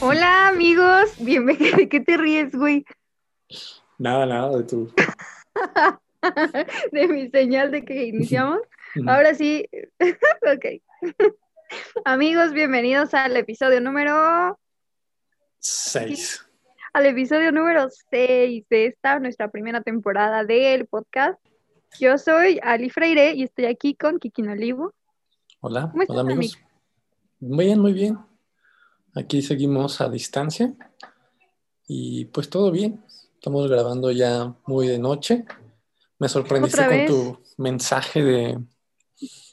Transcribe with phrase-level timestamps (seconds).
[0.00, 1.76] Hola amigos, bienvenidos.
[1.76, 2.84] ¿De qué te ríes, güey?
[3.98, 4.92] Nada, nada de tu.
[6.92, 8.60] de mi señal de que iniciamos.
[9.06, 9.66] Ahora sí,
[10.00, 10.82] ok.
[12.04, 14.58] amigos, bienvenidos al episodio número
[15.60, 16.46] 6.
[16.92, 21.38] Al episodio número 6 de esta, nuestra primera temporada del podcast.
[21.98, 24.92] Yo soy Ali Freire y estoy aquí con Kiki Olivo.
[25.60, 26.58] Hola, hola amigos.
[27.40, 28.35] Muy bien, muy bien.
[29.16, 30.74] Aquí seguimos a distancia
[31.88, 33.02] y pues todo bien.
[33.34, 35.46] Estamos grabando ya muy de noche.
[36.18, 38.58] Me sorprendiste con tu mensaje de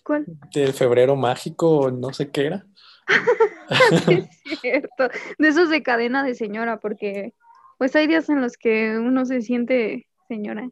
[0.04, 0.26] ¿Cuál?
[0.54, 2.68] del febrero mágico, no sé qué era.
[3.70, 5.08] es cierto.
[5.38, 7.34] De esos de cadena de señora, porque
[7.78, 10.70] pues hay días en los que uno se siente señora.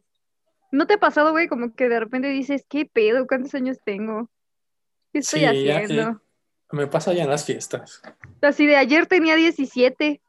[0.70, 1.48] ¿No te ha pasado, güey?
[1.48, 3.26] Como que de repente dices, ¿qué pedo?
[3.26, 4.30] ¿Cuántos años tengo?
[5.14, 6.20] ¿Qué estoy haciendo?
[6.72, 8.02] Me pasa ya en las fiestas.
[8.40, 10.20] Así de ayer tenía 17.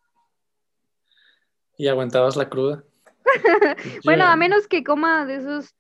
[1.78, 2.84] Y aguantabas la cruda.
[4.06, 5.74] bueno, a menos que coma de esos,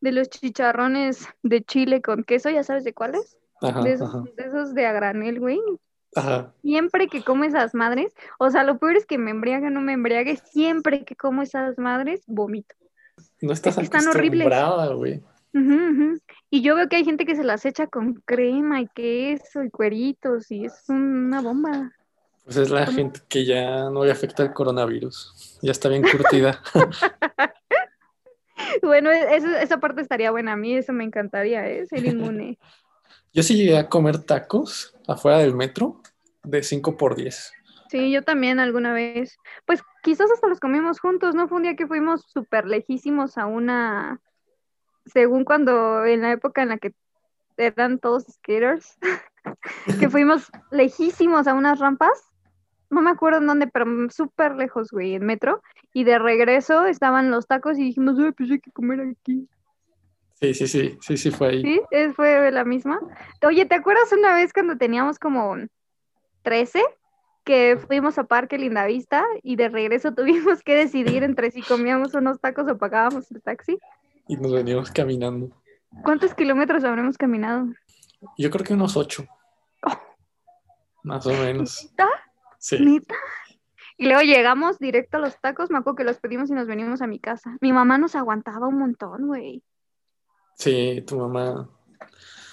[0.00, 3.36] de los chicharrones de chile con queso, ¿ya sabes de cuáles?
[3.60, 5.60] Ajá, de, esos, de esos de a granel, güey.
[6.14, 6.54] Ajá.
[6.62, 9.80] Siempre que como esas madres, o sea, lo peor es que me embriague o no
[9.80, 12.74] me embriague, siempre que como esas madres, vomito.
[13.40, 14.48] No estás es que están horribles.
[14.94, 15.22] güey.
[16.50, 19.70] Y yo veo que hay gente que se las echa con crema y queso y
[19.70, 21.92] cueritos y es una bomba.
[22.44, 25.58] Pues es la gente que ya no le afecta el coronavirus.
[25.62, 26.62] Ya está bien curtida.
[28.82, 30.52] bueno, esa parte estaría buena.
[30.52, 31.86] A mí eso me encantaría, ¿eh?
[31.86, 32.58] ser inmune.
[33.32, 36.00] Yo sí llegué a comer tacos afuera del metro
[36.44, 37.52] de 5 por 10.
[37.90, 39.36] Sí, yo también alguna vez.
[39.66, 41.46] Pues quizás hasta los comimos juntos, ¿no?
[41.46, 44.20] Fue un día que fuimos súper lejísimos a una
[45.06, 46.92] según cuando en la época en la que
[47.56, 48.98] eran todos skaters,
[50.00, 52.32] que fuimos lejísimos a unas rampas,
[52.90, 57.30] no me acuerdo en dónde, pero súper lejos, güey, en metro, y de regreso estaban
[57.30, 59.48] los tacos y dijimos, uy, pues hay que comer aquí.
[60.34, 61.62] Sí, sí, sí, sí, sí, fue ahí.
[61.62, 61.80] Sí,
[62.14, 63.00] fue la misma.
[63.46, 65.56] Oye, ¿te acuerdas una vez cuando teníamos como
[66.42, 66.82] 13?
[67.46, 72.40] que fuimos a Parque Lindavista y de regreso tuvimos que decidir entre si comíamos unos
[72.40, 73.78] tacos o pagábamos el taxi
[74.28, 75.50] y nos veníamos caminando.
[76.02, 77.68] ¿Cuántos kilómetros habremos caminado?
[78.36, 79.26] Yo creo que unos ocho.
[79.82, 79.98] Oh.
[81.04, 81.84] Más o menos.
[81.84, 82.08] ¿Nita?
[82.58, 82.78] Sí.
[82.80, 83.14] ¿Nita?
[83.98, 87.00] Y luego llegamos directo a los tacos, me acuerdo que los pedimos y nos venimos
[87.00, 87.56] a mi casa.
[87.60, 89.62] Mi mamá nos aguantaba un montón, güey.
[90.54, 91.68] Sí, tu mamá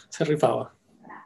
[0.10, 0.74] se rifaba.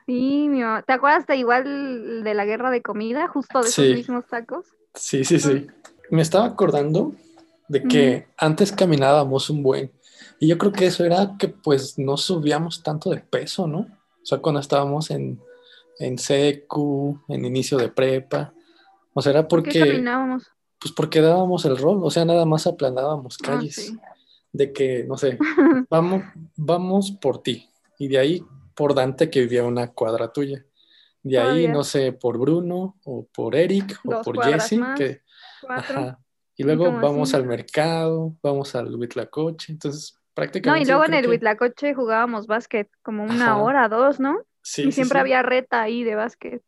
[0.08, 0.81] Sí, mi mamá.
[0.81, 4.66] ¿Te acuerdas de igual de la guerra de comida, justo de esos mismos tacos?
[4.96, 5.68] Sí, sí, sí.
[6.09, 7.14] Me estaba acordando
[7.67, 9.91] de que antes caminábamos un buen
[10.39, 13.79] y yo creo que eso era que pues no subíamos tanto de peso, ¿no?
[13.79, 15.39] O sea, cuando estábamos en,
[16.00, 18.53] en secu, en inicio de prepa.
[19.13, 19.79] O sea, era porque...
[19.79, 20.51] ¿Por qué caminábamos?
[20.79, 23.94] Pues porque dábamos el rol, o sea, nada más aplanábamos ah, calles.
[24.51, 25.39] De que, no sé,
[25.89, 26.23] vamos,
[26.55, 27.67] vamos por ti.
[27.97, 28.44] Y de ahí
[28.75, 30.63] por Dante que vivía una cuadra tuya.
[31.23, 34.79] De ahí, no sé, por Bruno o por Eric o por Jesse.
[34.95, 35.22] Que,
[35.67, 36.19] ajá.
[36.57, 39.72] Y luego vamos al mercado, vamos al Huitlacoche.
[39.72, 40.19] Entonces,
[40.66, 44.44] no, y luego en el Huitlacoche jugábamos básquet como una hora, dos, ¿no?
[44.62, 44.88] Sí.
[44.88, 46.63] Y siempre había reta ahí de básquet.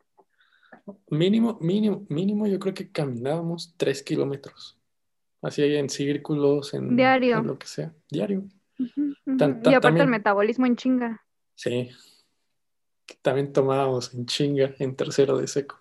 [1.10, 4.80] Mínimo, mínimo, mínimo, yo creo que caminábamos tres kilómetros.
[5.42, 7.42] Así en círculos, en, Diario.
[7.44, 7.94] lo que sea.
[8.10, 8.44] Diario.
[8.78, 11.24] y aparte el metabolismo en chinga.
[11.56, 11.90] Sí.
[13.22, 15.80] También tomábamos en chinga en tercero de seco.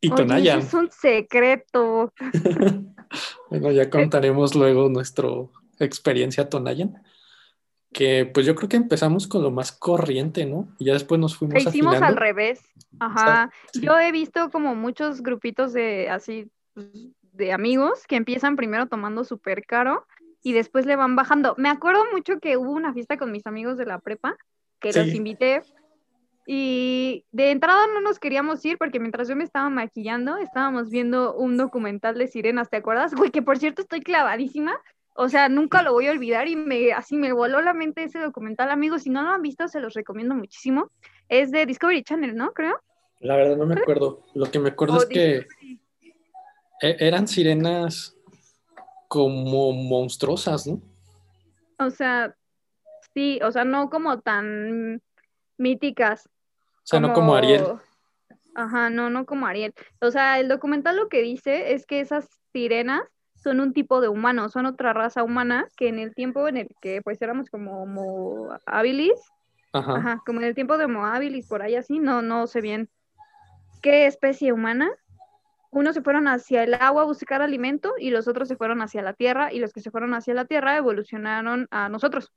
[0.00, 0.60] Y Tonayan.
[0.60, 2.12] es un secreto.
[3.50, 7.02] bueno, ya contaremos luego nuestro experiencia Tonayan,
[7.92, 10.68] que pues yo creo que empezamos con lo más corriente, ¿no?
[10.78, 12.60] Y ya después nos fuimos Lo hicimos al revés.
[12.98, 13.50] Ajá.
[13.74, 16.88] Yo he visto como muchos grupitos de así pues,
[17.32, 20.06] de amigos que empiezan primero tomando súper caro
[20.42, 21.54] y después le van bajando.
[21.58, 24.36] Me acuerdo mucho que hubo una fiesta con mis amigos de la prepa
[24.78, 25.62] que los invité
[26.46, 31.34] y de entrada no nos queríamos ir porque mientras yo me estaba maquillando estábamos viendo
[31.34, 33.14] un documental de sirenas, ¿te acuerdas?
[33.14, 34.80] Güey, que por cierto estoy clavadísima
[35.18, 38.18] o sea, nunca lo voy a olvidar y me así me voló la mente ese
[38.18, 39.02] documental, amigos.
[39.02, 40.90] Si no lo han visto, se los recomiendo muchísimo.
[41.28, 42.52] Es de Discovery Channel, ¿no?
[42.52, 42.78] Creo.
[43.20, 44.22] La verdad no me acuerdo.
[44.34, 45.46] Lo que me acuerdo es que
[46.82, 48.14] e-, eran sirenas
[49.08, 50.82] como monstruosas, ¿no?
[51.78, 52.36] O sea,
[53.14, 55.00] sí, o sea, no como tan
[55.56, 56.28] míticas.
[56.86, 57.64] O sea, no como Ariel.
[58.54, 59.74] Ajá, no, no como Ariel.
[60.00, 63.02] O sea, el documental lo que dice es que esas sirenas
[63.34, 66.68] son un tipo de humano, son otra raza humana que en el tiempo en el
[66.80, 69.20] que pues éramos como Homo habilis,
[69.72, 70.22] ajá.
[70.24, 72.88] como en el tiempo de Homo habilis, por ahí así, no, no sé bien
[73.82, 74.90] qué especie humana,
[75.70, 79.02] unos se fueron hacia el agua a buscar alimento y los otros se fueron hacia
[79.02, 82.32] la tierra y los que se fueron hacia la tierra evolucionaron a nosotros.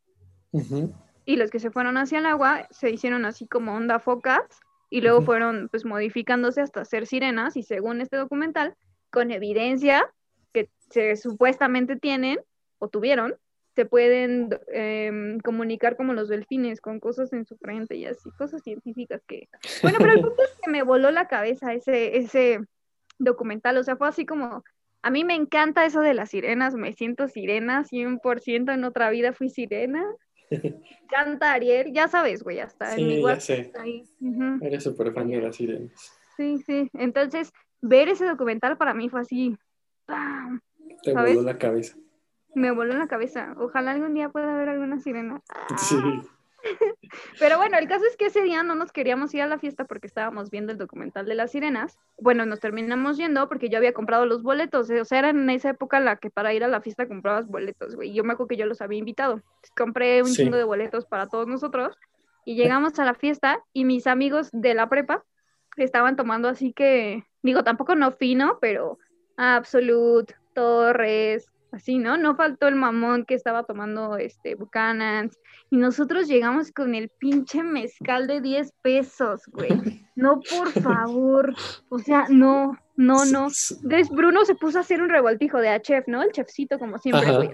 [1.30, 4.42] Y los que se fueron hacia el agua se hicieron así como onda focas
[4.90, 8.76] y luego fueron pues modificándose hasta ser sirenas y según este documental,
[9.12, 10.12] con evidencia
[10.54, 12.40] que se supuestamente tienen
[12.80, 13.36] o tuvieron,
[13.76, 18.64] se pueden em, comunicar como los delfines con cosas en su frente y así, cosas
[18.64, 19.50] científicas que...
[19.84, 22.60] Bueno, pero el punto es que me voló la cabeza ese, ese
[23.20, 24.64] documental, o sea, fue así como,
[25.04, 29.32] a mí me encanta eso de las sirenas, me siento sirena 100%, en otra vida
[29.32, 30.04] fui sirena.
[31.08, 33.72] Canta Ariel, ya sabes, güey, hasta en mi ya sé.
[34.62, 36.20] Eres súper fan de las sirenas.
[36.38, 37.52] Sí, sí, entonces
[37.82, 39.58] ver ese documental para mí fue así...
[41.04, 41.98] Te voló la cabeza.
[42.56, 43.54] Me voló la cabeza.
[43.58, 45.42] Ojalá algún día pueda haber alguna sirena.
[45.78, 45.98] Sí.
[47.40, 49.86] Pero bueno, el caso es que ese día no nos queríamos ir a la fiesta
[49.86, 51.98] porque estábamos viendo el documental de las sirenas.
[52.18, 54.90] Bueno, nos terminamos yendo porque yo había comprado los boletos.
[54.90, 57.48] Eh, o sea, era en esa época la que para ir a la fiesta comprabas
[57.48, 58.14] boletos, güey.
[58.14, 59.42] Yo me acuerdo que yo los había invitado.
[59.76, 61.98] compré un chingo de boletos para todos nosotros.
[62.46, 65.24] Y llegamos a la fiesta y mis amigos de la prepa
[65.78, 68.98] estaban tomando así que, digo, tampoco no fino, pero
[69.38, 72.18] Absolute, Torres, así, ¿no?
[72.18, 75.38] No faltó el mamón que estaba tomando este Buchanan's
[75.70, 80.06] y nosotros llegamos con el pinche mezcal de 10 pesos, güey.
[80.16, 81.54] No, por favor.
[81.90, 83.48] O sea, no, no, no.
[83.84, 86.24] Entonces Bruno se puso a hacer un revoltijo de chef, ¿no?
[86.24, 87.52] El chefcito como siempre, güey.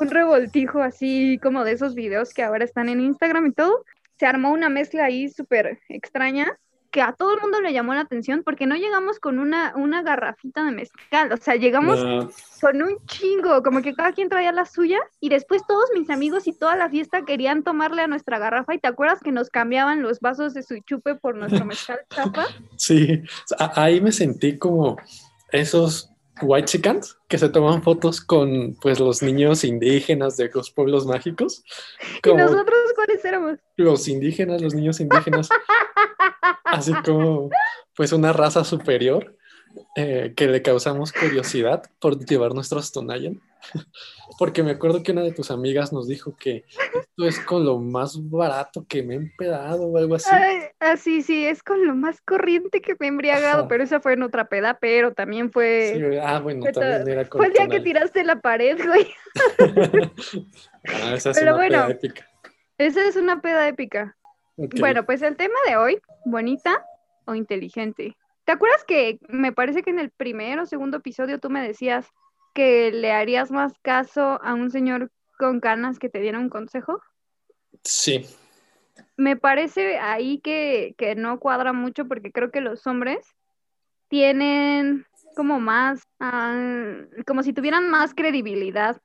[0.00, 3.84] Un revoltijo así como de esos videos que ahora están en Instagram y todo.
[4.18, 6.58] Se armó una mezcla ahí súper extraña
[6.90, 10.02] que a todo el mundo le llamó la atención porque no llegamos con una, una
[10.02, 11.98] garrafita de mezcal, o sea, llegamos
[12.60, 16.46] con un chingo, como que cada quien traía la suya y después todos mis amigos
[16.46, 20.02] y toda la fiesta querían tomarle a nuestra garrafa y te acuerdas que nos cambiaban
[20.02, 22.46] los vasos de su chupe por nuestro mezcal chapa?
[22.76, 23.22] Sí,
[23.74, 24.96] ahí me sentí como
[25.50, 26.10] esos
[26.42, 31.64] white chickens que se toman fotos con pues los niños indígenas de los pueblos mágicos.
[32.24, 33.58] ¿Y nosotros cuáles éramos?
[33.76, 35.48] Los indígenas, los niños indígenas.
[36.64, 37.50] así como
[37.94, 39.37] pues una raza superior
[39.96, 43.40] eh, que le causamos curiosidad por llevar nuestros Tonayan.
[44.38, 47.78] Porque me acuerdo que una de tus amigas nos dijo que esto es con lo
[47.78, 50.30] más barato que me he empedado o algo así.
[50.78, 54.22] así, sí, es con lo más corriente que me he embriagado, pero esa fue en
[54.22, 56.20] otra peda, pero también fue.
[56.22, 59.08] ah, bueno, también era con Fue el día que tiraste la pared, güey.
[61.02, 62.28] ah, esa es una peda épica.
[62.78, 64.16] Esa es una peda épica.
[64.78, 66.84] Bueno, pues el tema de hoy, bonita
[67.26, 68.16] o inteligente.
[68.48, 72.08] ¿Te acuerdas que me parece que en el primer o segundo episodio tú me decías
[72.54, 76.98] que le harías más caso a un señor con canas que te diera un consejo?
[77.84, 78.24] Sí.
[79.18, 83.18] Me parece ahí que, que no cuadra mucho porque creo que los hombres
[84.08, 85.04] tienen
[85.36, 86.94] como más, ah,
[87.26, 88.98] como si tuvieran más credibilidad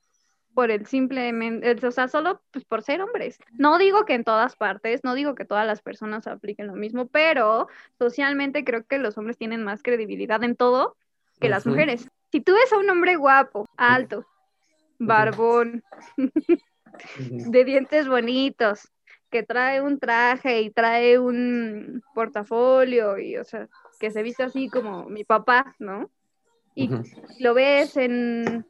[0.54, 3.38] por el simplemente, o sea, solo pues, por ser hombres.
[3.54, 7.08] No digo que en todas partes, no digo que todas las personas apliquen lo mismo,
[7.08, 7.68] pero
[7.98, 10.96] socialmente creo que los hombres tienen más credibilidad en todo
[11.40, 12.08] que las mujeres.
[12.32, 14.26] Si tú ves a un hombre guapo, alto,
[14.98, 15.84] barbón,
[17.18, 18.90] de dientes bonitos,
[19.30, 23.68] que trae un traje y trae un portafolio y, o sea,
[24.00, 26.12] que se viste así como mi papá, ¿no?
[26.76, 26.90] Y
[27.40, 28.66] lo ves en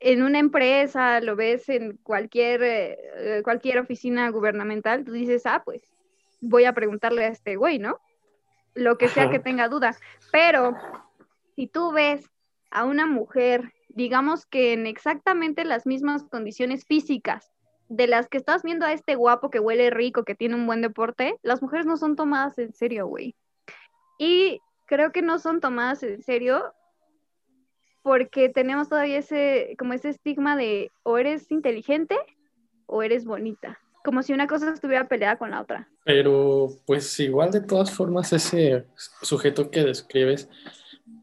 [0.00, 5.82] en una empresa, lo ves en cualquier, eh, cualquier oficina gubernamental, tú dices, ah, pues
[6.40, 7.98] voy a preguntarle a este güey, ¿no?
[8.74, 9.96] Lo que sea que tenga duda.
[10.30, 10.76] Pero
[11.56, 12.30] si tú ves
[12.70, 17.50] a una mujer, digamos que en exactamente las mismas condiciones físicas
[17.88, 20.82] de las que estás viendo a este guapo que huele rico, que tiene un buen
[20.82, 23.34] deporte, las mujeres no son tomadas en serio, güey.
[24.18, 26.74] Y creo que no son tomadas en serio
[28.08, 32.16] porque tenemos todavía ese, como ese estigma de o eres inteligente
[32.86, 35.90] o eres bonita, como si una cosa estuviera peleada con la otra.
[36.06, 38.86] Pero pues igual de todas formas ese
[39.20, 40.48] sujeto que describes,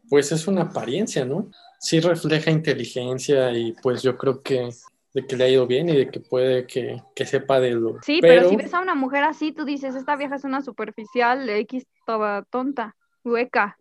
[0.10, 1.50] pues es una apariencia, ¿no?
[1.80, 4.70] Sí refleja inteligencia y pues yo creo que
[5.15, 8.00] de que le ha ido bien y de que puede que, que sepa de lo.
[8.04, 8.44] Sí, pero...
[8.44, 8.50] pero...
[8.50, 12.44] si ves a una mujer así, tú dices, esta vieja es una superficial, X toda
[12.44, 13.75] tonta, hueca.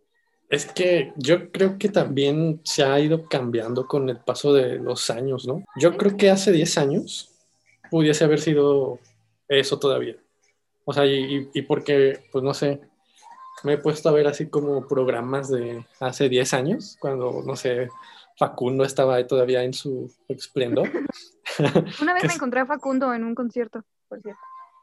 [0.49, 5.09] Es que yo creo que también se ha ido cambiando con el paso de los
[5.09, 5.63] años, ¿no?
[5.75, 7.31] Yo creo que hace 10 años
[7.89, 8.99] pudiese haber sido
[9.47, 10.15] eso todavía.
[10.85, 12.79] O sea, y, y, porque, pues no sé,
[13.63, 17.89] me he puesto a ver así como programas de hace 10 años, cuando, no sé,
[18.37, 20.91] Facundo estaba todavía en su esplendor.
[22.01, 24.41] Una vez me encontré a Facundo en un concierto, por cierto.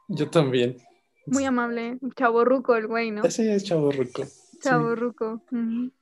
[0.09, 0.77] Yo también.
[1.25, 3.23] Muy amable, chavo ruco el güey, ¿no?
[3.23, 3.63] Ese es
[4.63, 5.41] chavo ruco.
[5.49, 5.93] Chavo Ruco.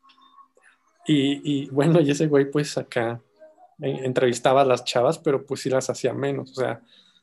[1.07, 3.21] Y, bueno, y ese güey pues acá
[3.79, 6.81] entrevistaba a las chavas, pero pues sí las hacía menos, o sea,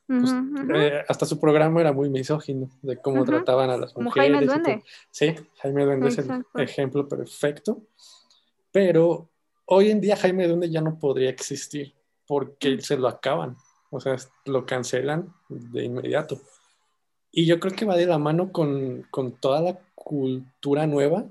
[0.08, 0.32] pues,
[0.74, 4.82] eh, hasta su programa era muy misógino de cómo trataban a las Como Jaime Duende.
[5.10, 7.82] Sí, Jaime Duende es el ejemplo perfecto,
[8.72, 9.28] pero
[9.66, 11.94] hoy en día Jaime Duende ya no podría existir
[12.26, 12.80] porque mm.
[12.80, 13.56] se lo acaban,
[13.90, 14.16] o sea,
[14.46, 16.40] lo cancelan de inmediato.
[17.30, 19.78] Y yo creo que va de la mano con, con toda la
[20.08, 21.26] cultura nueva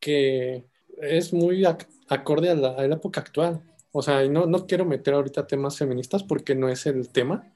[0.00, 0.64] que
[0.96, 1.64] es muy
[2.08, 3.62] acorde a la, época actual.
[3.92, 7.52] O sea, no, no quiero meter ahorita temas feministas porque no es el tema,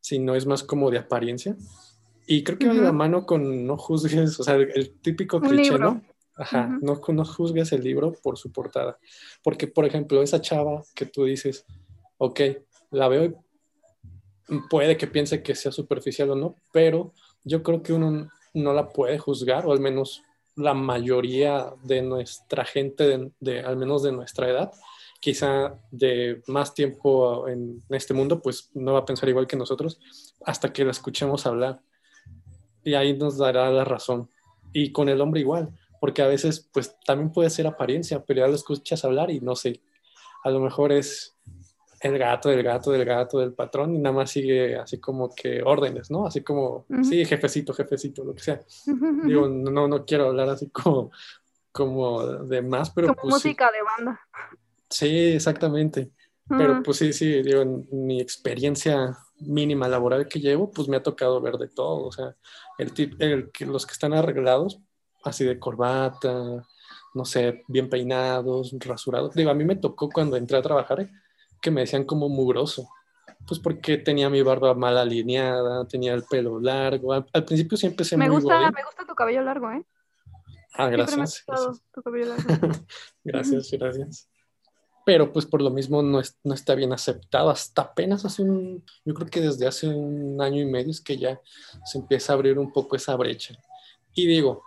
[0.00, 1.56] sino es más como de apariencia.
[2.26, 5.78] Y creo que va de la mano con no juzgues, o sea, el, típico cliché,
[5.78, 6.02] ¿no?
[6.36, 8.98] Ajá, no, no juzgues el libro por su portada.
[9.42, 11.64] Porque, por ejemplo, esa chava que tú dices,
[12.18, 12.40] ok,
[12.90, 17.12] la veo y puede que piense que sea superficial o no, pero
[17.44, 20.22] yo creo que uno no la puede juzgar, o al menos
[20.56, 24.72] la mayoría de nuestra gente, de, al menos de nuestra edad,
[25.20, 30.00] quizá de más tiempo en este mundo, pues no va a pensar igual que nosotros
[30.44, 31.80] hasta que la escuchemos hablar.
[32.84, 34.28] Y ahí nos dará la razón.
[34.72, 38.48] Y con el hombre igual, porque a veces pues también puede ser apariencia, pero ya
[38.48, 39.80] lo escuchas hablar y no sé,
[40.42, 41.36] a lo mejor es
[42.02, 45.62] el gato del gato del gato del patrón y nada más sigue así como que
[45.62, 46.26] órdenes, ¿no?
[46.26, 48.60] Así como, sí, jefecito, jefecito, lo que sea.
[49.24, 51.12] Digo, no, no quiero hablar así como,
[51.70, 53.08] como de más, pero...
[53.08, 54.20] Como pues música de banda.
[54.90, 56.10] Sí, exactamente.
[56.48, 61.02] Pero pues sí, sí, digo, en mi experiencia mínima laboral que llevo, pues me ha
[61.02, 62.06] tocado ver de todo.
[62.06, 62.36] O sea,
[62.78, 64.80] el, tip, el, los que están arreglados,
[65.24, 66.66] así de corbata,
[67.14, 69.34] no sé, bien peinados, rasurados.
[69.34, 71.08] Digo, a mí me tocó cuando entré a trabajar
[71.62, 72.90] que me decían como mugroso.
[73.46, 77.12] Pues porque tenía mi barba mal alineada, tenía el pelo largo.
[77.12, 79.84] Al, principio siempre se me gusta, Me gusta tu cabello largo, ¿eh?
[80.74, 81.44] Ah, gracias.
[83.24, 84.28] gracias, gracias.
[85.04, 87.50] Pero pues por lo mismo no, no está bien aceptado.
[87.50, 91.16] Hasta apenas hace un, yo creo que desde hace un año y medio es que
[91.16, 91.40] ya
[91.84, 93.54] se empieza a abrir un poco esa brecha.
[94.14, 94.62] Y digo,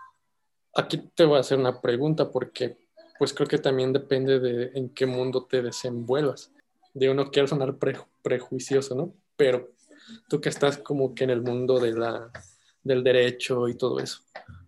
[0.76, 2.78] aquí te voy a hacer una pregunta porque
[3.18, 6.52] pues creo que también depende de en qué mundo te desenvuelvas
[6.96, 7.78] de uno quiero sonar
[8.24, 9.14] prejuicioso, ¿no?
[9.36, 9.70] Pero
[10.30, 12.32] tú que estás como que en el mundo de la,
[12.84, 14.22] del derecho y todo eso.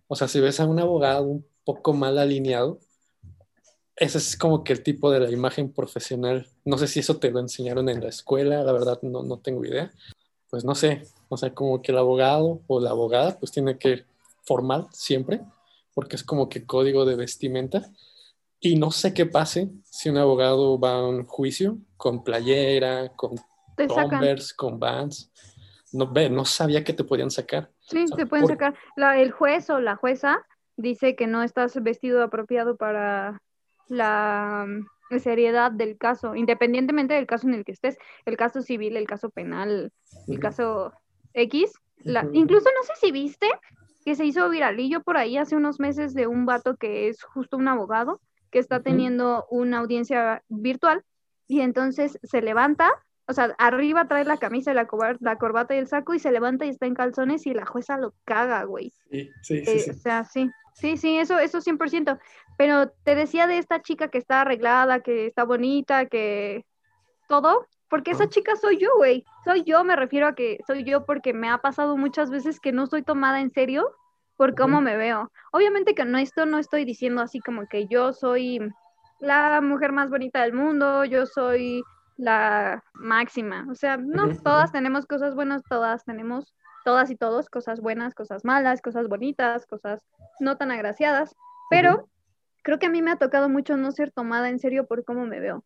[0.08, 2.80] O sea, si ves a un abogado un poco mal alineado,
[3.96, 6.48] ese es como que el tipo de la imagen profesional.
[6.66, 9.64] No sé si eso te lo enseñaron en la escuela, la verdad no, no tengo
[9.64, 9.92] idea.
[10.50, 14.04] Pues no sé, o sea, como que el abogado o la abogada pues tiene que
[14.44, 15.42] formal siempre,
[15.94, 17.90] porque es como que código de vestimenta
[18.60, 23.36] y no sé qué pase si un abogado va a un juicio con playera, con
[23.88, 25.32] bombers, con bands.
[25.94, 27.72] No, ve, no sabía que te podían sacar.
[27.80, 28.76] Sí, te pueden sacar.
[29.16, 30.44] el juez o la jueza
[30.76, 33.42] dice que no estás vestido apropiado para
[33.88, 38.98] la mm, seriedad del caso, independientemente del caso en el que estés, el caso civil,
[38.98, 39.92] el caso penal,
[40.28, 40.94] el caso
[41.34, 41.74] X.
[42.00, 43.48] La, Incluso no sé si viste
[44.06, 47.58] que se hizo viralillo por ahí hace unos meses de un vato que es justo
[47.58, 48.22] un abogado
[48.52, 51.04] que está teniendo una audiencia virtual
[51.48, 52.92] y entonces se levanta,
[53.28, 54.88] o sea, arriba trae la camisa, la,
[55.20, 57.98] la corbata y el saco y se levanta y está en calzones y la jueza
[57.98, 58.94] lo caga, güey.
[59.10, 62.20] Sí, sí, sí, eh, O sea, sí, sí, sí, eso, eso 100%.
[62.58, 66.66] Pero te decía de esta chica que está arreglada, que está bonita, que
[67.28, 69.26] todo, porque esa chica soy yo, güey.
[69.46, 72.72] Soy yo, me refiero a que soy yo porque me ha pasado muchas veces que
[72.72, 73.94] no soy tomada en serio
[74.38, 75.32] por cómo me veo.
[75.52, 78.60] Obviamente que no, esto no estoy diciendo así como que yo soy
[79.20, 81.84] la mujer más bonita del mundo, yo soy
[82.18, 83.68] la máxima.
[83.70, 86.54] O sea, no, todas tenemos cosas buenas, todas tenemos,
[86.86, 90.06] todas y todos, cosas buenas, cosas malas, cosas bonitas, cosas
[90.40, 91.36] no tan agraciadas,
[91.70, 92.08] pero
[92.64, 95.26] creo que a mí me ha tocado mucho no ser tomada en serio por cómo
[95.26, 95.64] me veo.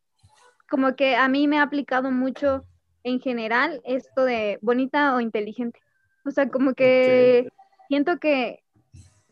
[0.69, 2.63] Como que a mí me ha aplicado mucho
[3.03, 5.79] en general esto de bonita o inteligente.
[6.25, 7.51] O sea, como que
[7.87, 8.60] siento que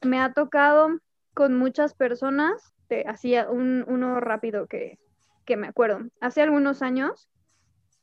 [0.01, 1.00] me ha tocado
[1.34, 2.74] con muchas personas,
[3.06, 5.00] hacía un, uno rápido que,
[5.46, 6.01] que me acuerdo.
[6.22, 7.29] Hace algunos años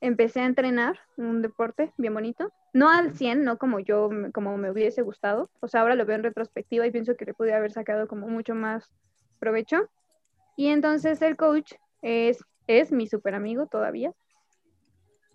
[0.00, 4.70] empecé a entrenar un deporte bien bonito, no al 100, no como yo, como me
[4.70, 7.72] hubiese gustado, o sea, ahora lo veo en retrospectiva y pienso que le pude haber
[7.72, 8.90] sacado como mucho más
[9.38, 9.88] provecho.
[10.56, 14.12] Y entonces el coach es, es mi super amigo todavía.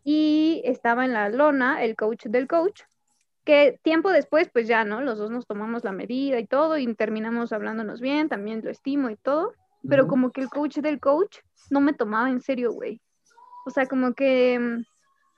[0.03, 2.81] Y estaba en la lona el coach del coach
[3.43, 5.01] que tiempo después, pues ya, ¿no?
[5.01, 9.09] Los dos nos tomamos la medida y todo y terminamos hablándonos bien, también lo estimo
[9.09, 9.53] y todo,
[9.87, 13.01] pero como que el coach del coach no me tomaba en serio, güey.
[13.65, 14.83] O sea, como que mm,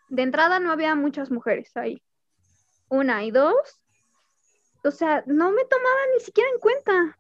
[0.09, 2.01] de entrada no había muchas mujeres ahí.
[2.89, 3.55] Una y dos.
[4.83, 7.17] O sea, no me tomaba ni siquiera en cuenta.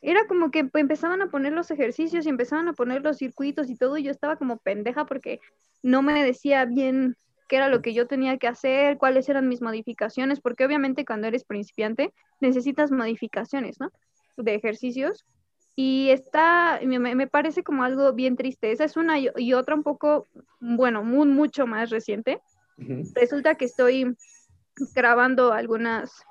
[0.00, 3.76] era como que empezaban a poner los ejercicios y empezaban a poner los circuitos y
[3.76, 5.40] todo, y yo estaba como pendeja porque
[5.82, 7.16] no me decía bien
[7.48, 11.26] qué era lo que yo tenía que hacer, cuáles eran mis modificaciones, porque obviamente cuando
[11.26, 13.90] eres principiante necesitas modificaciones, ¿no?
[14.36, 15.24] De ejercicios.
[15.76, 18.70] Y está, me, me parece como algo bien triste.
[18.70, 20.28] Esa es una y, otra un poco,
[20.60, 22.40] bueno, muy, mucho más reciente.
[23.14, 24.16] Resulta que estoy
[24.94, 26.22] grabando algunas,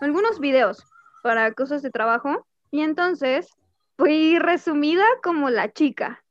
[0.00, 0.84] algunos videos
[1.22, 3.48] para cosas de trabajo y entonces
[3.96, 6.22] fui resumida como la chica.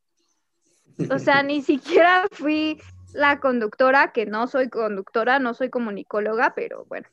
[1.10, 2.79] O sea, ni siquiera fui
[3.15, 7.07] la conductora, que no soy conductora, no soy comunicóloga, pero bueno,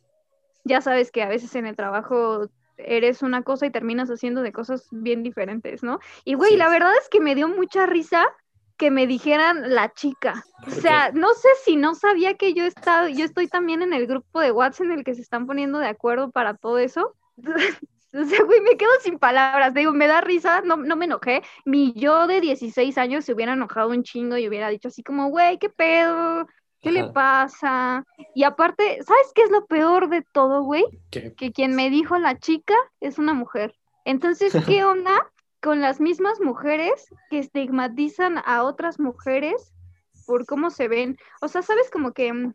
[0.65, 4.53] ya sabes que a veces en el trabajo eres una cosa y terminas haciendo de
[4.53, 6.01] cosas bien diferentes, ¿no?
[6.25, 8.27] Y güey, la verdad es que me dio mucha risa
[8.77, 10.45] que me dijeran la chica.
[10.67, 14.07] O sea, no sé si no sabía que yo estaba, yo estoy también en el
[14.07, 17.15] grupo de WhatsApp en el que se están poniendo de acuerdo para todo eso.
[18.15, 19.73] O sea, güey, me quedo sin palabras.
[19.73, 21.43] Digo, me da risa, no, no me enojé.
[21.65, 25.29] Mi yo de 16 años se hubiera enojado un chingo y hubiera dicho así como,
[25.31, 26.47] güey, ¿qué pedo?
[26.83, 28.05] ¿Qué le pasa?
[28.35, 30.85] Y aparte, ¿sabes qué es lo peor de todo, güey?
[31.11, 33.77] Que quien me dijo la chica es una mujer.
[34.05, 35.31] Entonces, ¿qué onda
[35.63, 39.73] con las mismas mujeres que estigmatizan a otras mujeres
[40.27, 41.17] por cómo se ven?
[41.41, 42.33] O sea, ¿sabes como que...
[42.33, 42.55] Mm,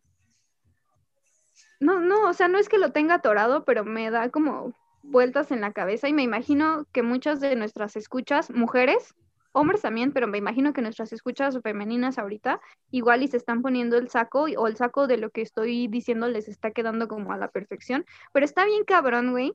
[1.80, 4.74] no, no, o sea, no es que lo tenga atorado, pero me da como
[5.08, 9.16] vueltas en la cabeza y me imagino que muchas de nuestras escuchas, mujeres,
[9.54, 12.60] hombres también, pero me imagino que nuestras escuchas femeninas ahorita
[12.92, 16.28] igual y se están poniendo el saco o el saco de lo que estoy diciendo
[16.28, 19.54] les está quedando como a la perfección, pero está bien cabrón, güey,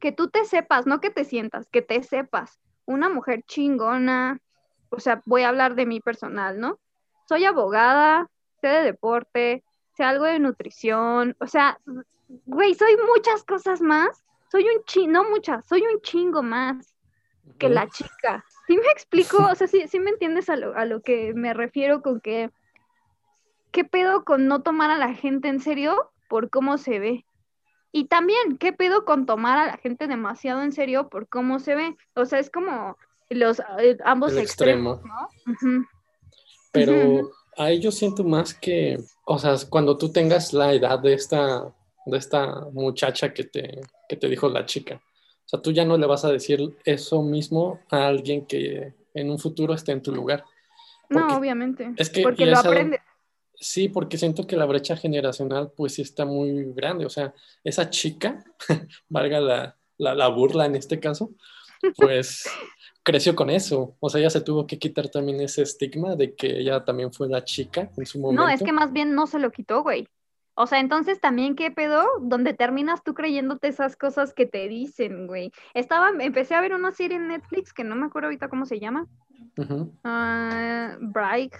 [0.00, 4.40] que tú te sepas, no que te sientas, que te sepas, una mujer chingona,
[4.88, 6.78] o sea, voy a hablar de mi personal, ¿no?
[7.28, 8.28] Soy abogada,
[8.60, 9.64] sé de deporte,
[9.96, 11.78] sé algo de nutrición, o sea,
[12.46, 16.94] güey, soy muchas cosas más soy un chingo, no muchas, soy un chingo más
[17.58, 18.44] que la chica.
[18.66, 19.38] ¿Sí me explico?
[19.50, 22.50] O sea, sí, sí me entiendes a lo, a lo que me refiero con que,
[23.70, 27.24] ¿qué pedo con no tomar a la gente en serio por cómo se ve?
[27.92, 31.74] Y también, ¿qué pedo con tomar a la gente demasiado en serio por cómo se
[31.74, 31.96] ve?
[32.14, 32.98] O sea, es como
[33.30, 35.86] los eh, ambos extremos, ¿no?
[36.72, 41.72] Pero ahí yo siento más que, o sea, cuando tú tengas la edad de esta,
[42.06, 45.00] de esta muchacha que te, que te dijo la chica.
[45.44, 49.30] O sea, tú ya no le vas a decir eso mismo a alguien que en
[49.30, 50.44] un futuro esté en tu lugar.
[51.08, 51.92] no, obviamente.
[51.96, 53.00] Es que porque lo aprende.
[53.54, 57.06] Sí, porque siento que la brecha generacional pues sí está muy grande.
[57.06, 58.44] O sea, esa chica,
[59.08, 61.30] valga la, la, burla en este caso,
[61.96, 62.44] pues
[63.04, 63.96] creció con eso.
[64.00, 67.28] O sea, ella se tuvo que quitar también ese estigma de que ella también fue
[67.28, 68.42] la chica en su momento.
[68.42, 70.08] No, es que más bien no se lo quitó, güey.
[70.62, 72.06] O sea, entonces también, ¿qué pedo?
[72.20, 75.50] Donde terminas tú creyéndote esas cosas que te dicen, güey.
[75.74, 78.78] Estaba, empecé a ver una serie en Netflix que no me acuerdo ahorita cómo se
[78.78, 79.08] llama.
[80.04, 81.52] Ah, Bright,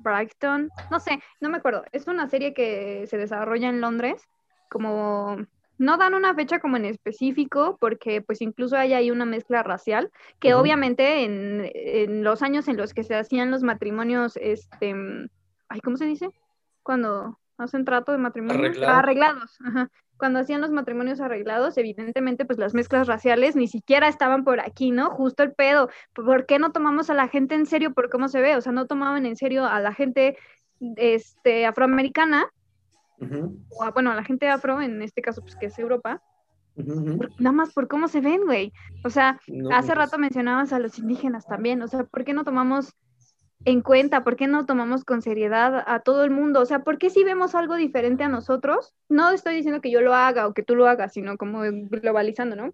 [0.00, 1.82] Brighton, no sé, no me acuerdo.
[1.90, 4.28] Es una serie que se desarrolla en Londres,
[4.68, 5.38] como
[5.78, 10.10] no dan una fecha como en específico, porque pues incluso hay ahí una mezcla racial,
[10.40, 14.94] que obviamente en, en, los años en los que se hacían los matrimonios, este,
[15.70, 16.28] ay, ¿cómo se dice?
[16.82, 19.58] Cuando hacen trato de matrimonio arreglados.
[20.16, 24.90] Cuando hacían los matrimonios arreglados, evidentemente, pues las mezclas raciales ni siquiera estaban por aquí,
[24.90, 25.10] ¿no?
[25.10, 25.90] Justo el pedo.
[26.12, 28.56] ¿Por qué no tomamos a la gente en serio por cómo se ve?
[28.56, 30.36] O sea, no tomaban en serio a la gente
[30.96, 32.46] este, afroamericana,
[33.20, 36.22] o bueno, a la gente afro, en este caso, pues que es Europa,
[36.76, 38.72] nada más por cómo se ven, güey.
[39.04, 39.40] O sea,
[39.72, 42.94] hace rato mencionabas a los indígenas también, o sea, ¿por qué no tomamos
[43.68, 44.24] en cuenta?
[44.24, 46.60] ¿Por qué no tomamos con seriedad a todo el mundo?
[46.60, 48.94] O sea, ¿por qué si vemos algo diferente a nosotros?
[49.10, 52.56] No estoy diciendo que yo lo haga o que tú lo hagas, sino como globalizando,
[52.56, 52.72] ¿no?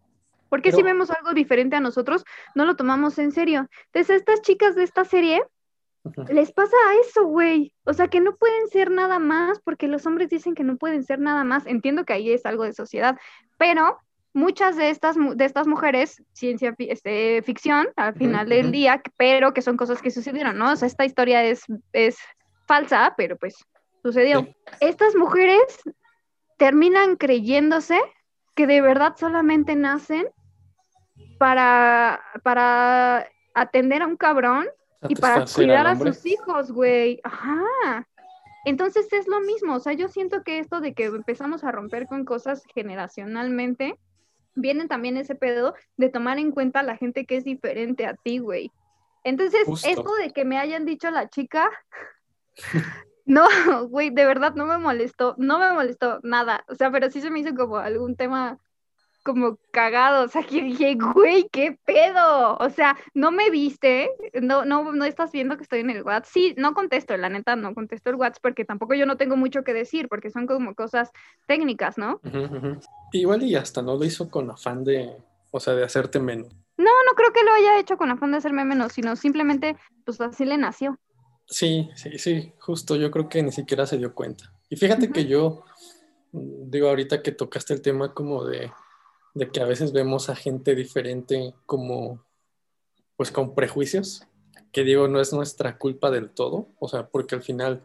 [0.49, 3.69] ¿Por qué si vemos algo diferente a nosotros, no lo tomamos en serio?
[3.87, 5.43] Entonces, estas chicas de esta serie
[6.29, 7.75] les pasa eso, güey.
[7.85, 11.03] O sea, que no pueden ser nada más porque los hombres dicen que no pueden
[11.03, 11.67] ser nada más.
[11.67, 13.19] Entiendo que ahí es algo de sociedad,
[13.59, 13.99] pero
[14.35, 19.63] muchas de estas, de estas mujeres, ciencia este, ficción al final del día, pero que
[19.63, 20.73] son cosas que sucedieron, ¿no?
[20.73, 22.19] O sea, esta historia es, es
[22.67, 23.55] falsa, pero pues
[24.03, 24.47] sucedió.
[24.81, 25.63] Estas mujeres
[26.59, 27.99] terminan creyéndose
[28.55, 30.27] que de verdad solamente nacen
[31.39, 34.67] para, para atender a un cabrón
[35.09, 37.21] y para cuidar a sus hijos, güey.
[37.23, 38.07] Ajá.
[38.65, 42.07] Entonces es lo mismo, o sea, yo siento que esto de que empezamos a romper
[42.07, 43.99] con cosas generacionalmente,
[44.55, 48.15] viene también ese pedo de tomar en cuenta a la gente que es diferente a
[48.15, 48.71] ti, güey.
[49.25, 51.71] Entonces, esto de que me hayan dicho la chica,
[53.25, 53.47] no,
[53.89, 57.31] güey, de verdad no me molestó, no me molestó nada, o sea, pero sí se
[57.31, 58.59] me hizo como algún tema
[59.25, 64.11] como cagado, o sea, que dije, güey, qué pedo, o sea, no me viste,
[64.41, 67.57] no, no, no estás viendo que estoy en el WhatsApp, sí, no contesto, la neta,
[67.57, 70.75] no contesto el WhatsApp porque tampoco yo no tengo mucho que decir, porque son como
[70.75, 71.11] cosas
[71.47, 72.21] técnicas, ¿no?
[73.13, 75.17] Igual y hasta no lo hizo con afán de,
[75.51, 76.55] o sea, de hacerte menos.
[76.77, 80.21] No, no creo que lo haya hecho con afán de hacerme menos, sino simplemente, pues
[80.21, 80.99] así le nació.
[81.47, 84.53] Sí, sí, sí, justo, yo creo que ni siquiera se dio cuenta.
[84.69, 85.65] Y fíjate que yo,
[86.33, 88.71] digo, ahorita que tocaste el tema como de
[89.35, 92.25] de que a veces vemos a gente diferente como,
[93.17, 94.27] pues con prejuicios,
[94.73, 97.83] que digo, no es nuestra culpa del todo, o sea, porque al final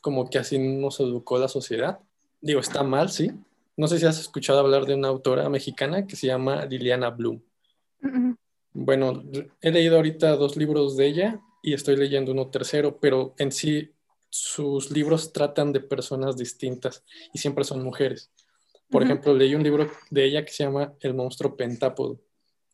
[0.00, 2.00] como que así nos educó la sociedad.
[2.40, 3.32] Digo, está mal, sí.
[3.76, 7.42] No sé si has escuchado hablar de una autora mexicana que se llama Liliana Bloom.
[8.74, 9.22] Bueno,
[9.62, 13.92] he leído ahorita dos libros de ella y estoy leyendo uno tercero, pero en sí
[14.28, 18.30] sus libros tratan de personas distintas y siempre son mujeres.
[18.94, 22.20] Por ejemplo, leí un libro de ella que se llama El monstruo pentápodo,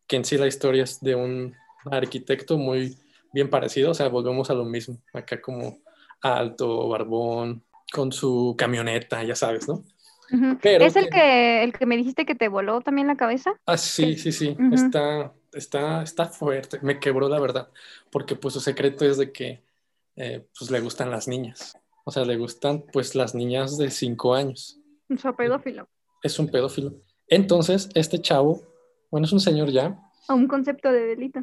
[0.07, 1.55] que en sí la historia es de un
[1.91, 2.99] arquitecto muy
[3.33, 5.79] bien parecido, o sea, volvemos a lo mismo, acá como
[6.21, 9.83] alto, barbón, con su camioneta, ya sabes, ¿no?
[10.61, 13.55] Pero ¿Es el que, el que me dijiste que te voló también la cabeza?
[13.65, 17.71] Ah, sí, sí, sí, está, está, está fuerte, me quebró la verdad,
[18.11, 19.63] porque pues su secreto es de que
[20.17, 24.35] eh, pues le gustan las niñas, o sea, le gustan pues las niñas de cinco
[24.35, 24.79] años.
[25.09, 25.89] Un pedófilo
[26.23, 26.95] es un pedófilo.
[27.27, 28.63] Entonces, este chavo,
[29.11, 29.99] bueno, es un señor ya.
[30.29, 31.41] un concepto de delito.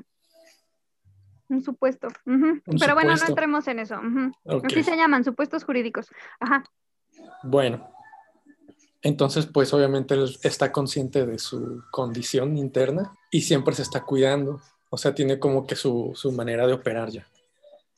[1.49, 2.09] Un supuesto.
[2.25, 3.99] Pero bueno, no entremos en eso.
[4.63, 6.07] Así se llaman, supuestos jurídicos.
[6.39, 6.63] Ajá.
[7.43, 7.89] Bueno,
[9.01, 14.61] entonces, pues obviamente él está consciente de su condición interna y siempre se está cuidando.
[14.89, 17.27] O sea, tiene como que su, su manera de operar ya.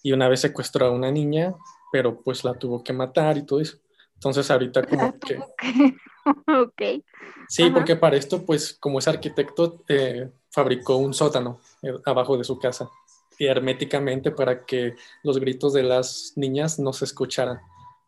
[0.04, 1.56] Y una vez secuestró a una niña,
[1.92, 3.78] pero pues la tuvo que matar y todo eso.
[4.20, 5.40] Entonces ahorita como que...
[6.48, 7.04] ok.
[7.48, 12.44] Sí, porque para esto, pues como es arquitecto, eh, fabricó un sótano eh, abajo de
[12.44, 12.90] su casa
[13.38, 17.60] y herméticamente para que los gritos de las niñas no se escucharan,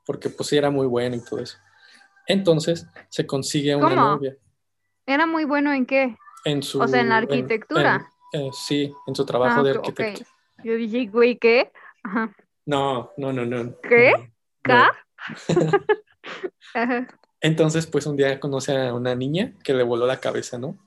[0.06, 1.58] porque pues sí era muy bueno y todo eso.
[2.28, 4.36] Entonces se consigue una novia.
[5.06, 6.18] ¿Era muy bueno en qué?
[6.44, 6.82] En su...
[6.82, 8.12] O sea, en la arquitectura.
[8.34, 10.26] Eh, sí, en su trabajo ah, de arquitecto.
[10.64, 11.72] Yo dije, güey, ¿qué?
[12.04, 12.36] Ajá.
[12.66, 13.74] No, no, no, no.
[13.82, 14.14] ¿Qué?
[17.42, 20.78] Entonces, pues un día conoce a una niña que le voló la cabeza, ¿no?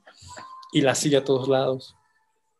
[0.71, 1.95] Y la sigue a todos lados.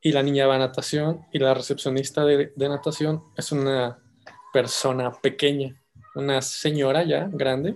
[0.02, 3.98] Y la niña va a natación y la recepcionista de, natación es una
[4.54, 5.82] persona pequeña,
[6.14, 7.76] una señora ya grande,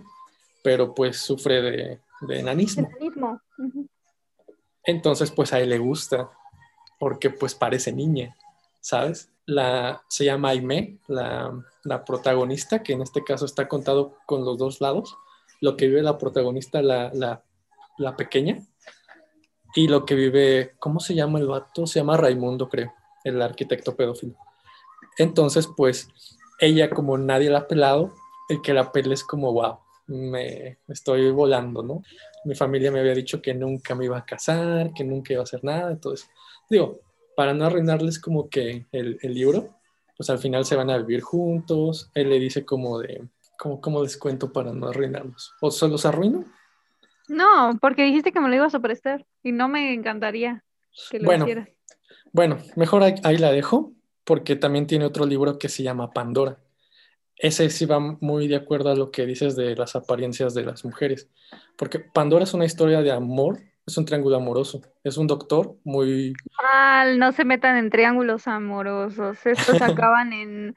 [0.64, 2.90] pero pues sufre de, de enanismo.
[4.84, 6.30] Entonces, pues a él le gusta,
[7.00, 8.36] porque pues parece niña,
[8.82, 9.32] ¿sabes?
[9.46, 11.52] La, se llama Aime, la,
[11.90, 15.18] la protagonista, que en este caso está contado con los dos lados
[15.62, 17.12] lo que vive la protagonista, la,
[17.98, 18.60] la, pequeña,
[19.76, 21.86] y lo que vive, ¿cómo se llama el vato?
[21.86, 24.36] Se llama Raimundo, creo, el arquitecto pedófilo.
[25.18, 26.08] Entonces, pues,
[26.60, 28.14] ella como nadie la ha pelado,
[28.48, 32.04] el que la pele es como, wow, me, estoy volando, ¿no?
[32.46, 35.44] Mi familia me había dicho que nunca me iba a casar, que nunca iba a
[35.44, 36.30] hacer nada, entonces,
[36.70, 37.02] digo,
[37.36, 39.79] para no arruinarles como que el libro,
[40.20, 43.24] pues al final se van a vivir juntos, él le dice como de,
[43.58, 45.54] ¿Cómo, ¿Cómo les cuento para no arruinarlos?
[45.62, 46.44] ¿O se los arruino?
[47.30, 50.62] No, porque dijiste que me lo ibas a prestar y no me encantaría
[51.10, 51.46] que lo bueno,
[52.34, 53.94] Bueno, mejor ahí, la dejo
[54.26, 56.60] porque también tiene otro libro que se llama Pandora.
[57.38, 60.84] Ese sí va muy de acuerdo a lo que dices de las apariencias de las
[60.84, 61.30] mujeres,
[61.78, 66.34] porque Pandora es una historia de amor, es un triángulo amoroso, es un doctor muy...
[67.18, 70.76] no se metan en triángulos amorosos, estos acaban en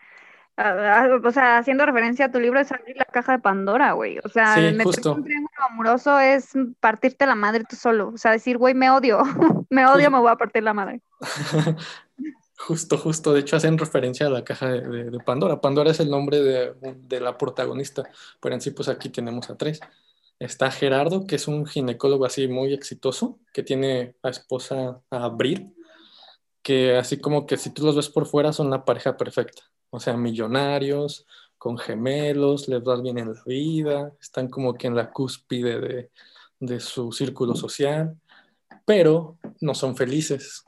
[1.24, 4.18] o sea, haciendo referencia a tu libro, es abrir la caja de Pandora, güey.
[4.22, 8.10] O sea, meterte un triángulo amoroso es partirte la madre tú solo.
[8.14, 9.22] O sea, decir, güey, me odio,
[9.70, 11.00] me odio, me voy a partir la madre.
[12.58, 13.32] justo, justo.
[13.32, 15.60] De hecho, hacen referencia a la caja de, Pandora.
[15.60, 18.02] Pandora es el nombre de, la protagonista,
[18.40, 19.80] pero en sí, pues aquí tenemos a tres.
[20.42, 25.74] Está Gerardo, que es un ginecólogo así muy exitoso, que tiene a esposa a Abril,
[26.62, 30.00] que así como que si tú los ves por fuera son la pareja perfecta o
[30.00, 31.26] sea, millonarios,
[31.58, 36.08] con gemelos, les va bien en la vida, están como que en la cúspide
[36.58, 38.16] de, su círculo social,
[38.86, 40.64] pero no son felices,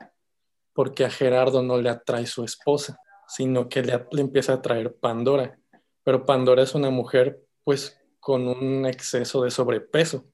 [0.73, 4.93] porque a Gerardo no le atrae su esposa, sino que le, le empieza a atraer
[4.93, 5.57] Pandora.
[6.03, 10.25] Pero Pandora es una mujer, pues, con un exceso de sobrepeso,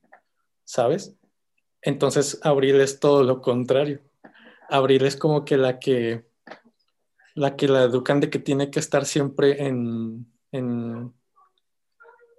[0.63, 1.13] ¿sabes?
[1.81, 3.99] Entonces, Abril es todo lo contrario.
[4.69, 6.25] Abril es como que la que
[7.35, 10.25] la que la educan de que tiene que estar siempre en,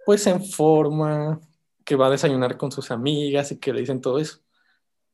[0.06, 1.38] pues en forma,
[1.84, 4.38] que va a desayunar con sus amigas y que le dicen todo eso.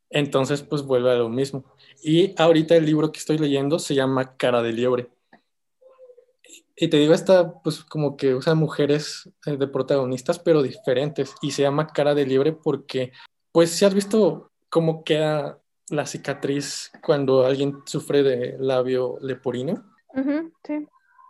[0.09, 1.65] Entonces, pues vuelve a lo mismo.
[2.01, 5.11] Y ahorita el libro que estoy leyendo se llama Cara de Liebre.
[6.81, 11.35] Y te digo, esta, pues como que usa mujeres eh, de protagonistas, pero diferentes.
[11.43, 13.13] Y se llama Cara de Liebre porque,
[13.53, 15.59] pues si has visto cómo queda
[15.91, 19.85] la cicatriz cuando alguien sufre de labio leporino.
[20.65, 20.87] sí.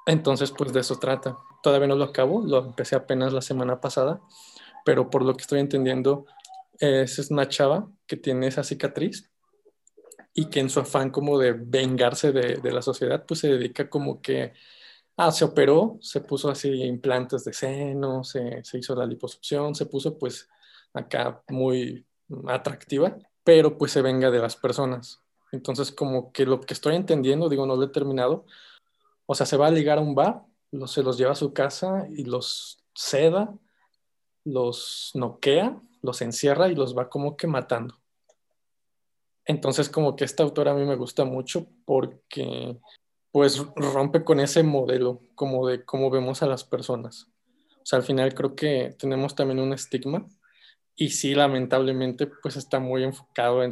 [0.06, 1.36] Entonces, pues de eso trata.
[1.62, 4.22] Todavía no lo acabo, lo empecé apenas la semana pasada,
[4.84, 6.24] pero por lo que estoy entendiendo,
[6.78, 9.30] es una chava que tiene esa cicatriz
[10.32, 14.22] y que en su afán como de vengarse de, la sociedad, pues se dedica como
[14.22, 14.52] que,
[15.18, 19.84] ah, se operó, se puso así implantes de seno, se, se hizo la liposucción, se
[19.84, 20.48] puso pues
[20.94, 22.06] acá muy
[22.46, 25.20] atractiva, pero pues se venga de las personas.
[25.52, 28.46] Entonces como que lo que estoy entendiendo, digo, no lo he terminado,
[29.26, 30.44] o sea, se va a ligar a un bar,
[30.86, 33.52] se los lleva a su casa y los seda,
[34.44, 37.98] los noquea los encierra y los va como que matando.
[39.44, 42.78] Entonces como que esta autora a mí me gusta mucho porque
[43.32, 47.28] pues rompe con ese modelo como de cómo vemos a las personas.
[47.82, 50.26] O sea, al final creo que tenemos también un estigma
[50.94, 53.70] y sí, lamentablemente, pues está muy enfocado en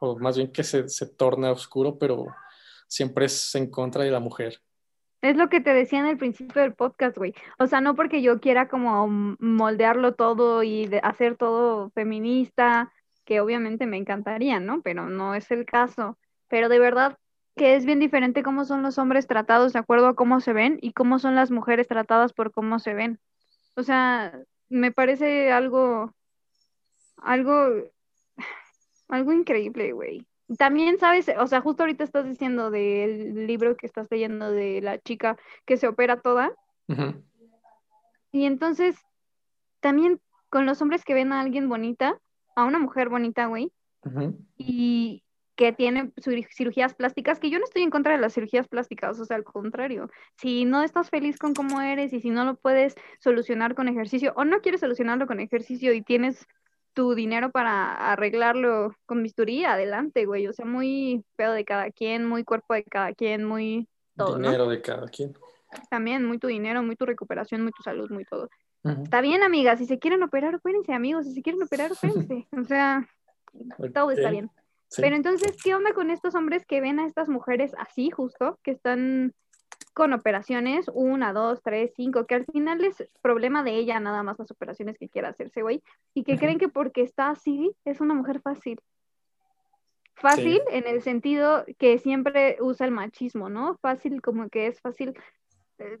[0.00, 2.26] o más bien que se, se torna oscuro, pero
[2.88, 4.60] siempre es en contra de la mujer.
[5.22, 7.34] Es lo que te decía en el principio del podcast, güey.
[7.58, 12.92] O sea, no porque yo quiera como moldearlo todo y hacer todo feminista,
[13.24, 14.82] que obviamente me encantaría, ¿no?
[14.82, 16.18] Pero no es el caso.
[16.48, 17.16] Pero de verdad
[17.56, 20.78] que es bien diferente cómo son los hombres tratados de acuerdo a cómo se ven
[20.82, 23.18] y cómo son las mujeres tratadas por cómo se ven.
[23.74, 24.38] O sea,
[24.68, 26.12] me parece algo,
[27.16, 27.68] algo,
[29.08, 30.26] algo increíble, güey.
[30.58, 34.98] También sabes, o sea, justo ahorita estás diciendo del libro que estás leyendo de la
[34.98, 36.52] chica que se opera toda.
[38.30, 38.96] Y entonces,
[39.80, 42.20] también con los hombres que ven a alguien bonita,
[42.54, 43.72] a una mujer bonita, güey,
[44.56, 45.24] y
[45.56, 46.12] que tiene
[46.50, 49.44] cirugías plásticas, que yo no estoy en contra de las cirugías plásticas, o sea, al
[49.44, 53.88] contrario, si no estás feliz con cómo eres y si no lo puedes solucionar con
[53.88, 56.46] ejercicio o no quieres solucionarlo con ejercicio y tienes
[56.92, 60.46] tu dinero para arreglarlo con bisturí, adelante, güey.
[60.46, 64.36] O sea, muy pedo de cada quien, muy cuerpo de cada quien, muy todo.
[64.36, 65.34] Dinero de cada quien.
[65.90, 68.48] También, muy tu dinero, muy tu recuperación, muy tu salud, muy todo.
[69.02, 69.78] Está bien, amigas.
[69.78, 71.26] Si se quieren operar, opérense, amigos.
[71.26, 72.46] Si se quieren operar, opérense.
[72.56, 73.06] o sea,
[73.92, 74.50] todo está bien.
[74.96, 78.70] Pero entonces, ¿qué onda con estos hombres que ven a estas mujeres así, justo, que
[78.70, 79.34] están
[79.94, 84.38] con operaciones, una, dos, tres, cinco, que al final es problema de ella nada más
[84.38, 85.82] las operaciones que quiera hacerse, güey,
[86.14, 88.78] y que creen que porque está así es una mujer fácil.
[90.14, 93.76] Fácil en el sentido que siempre usa el machismo, ¿no?
[93.82, 95.14] Fácil como que es fácil
[95.78, 95.98] eh,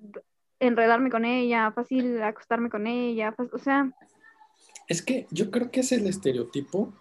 [0.58, 3.90] enredarme con ella, fácil acostarme con ella, o sea...
[4.88, 6.92] Es que yo creo que es el estereotipo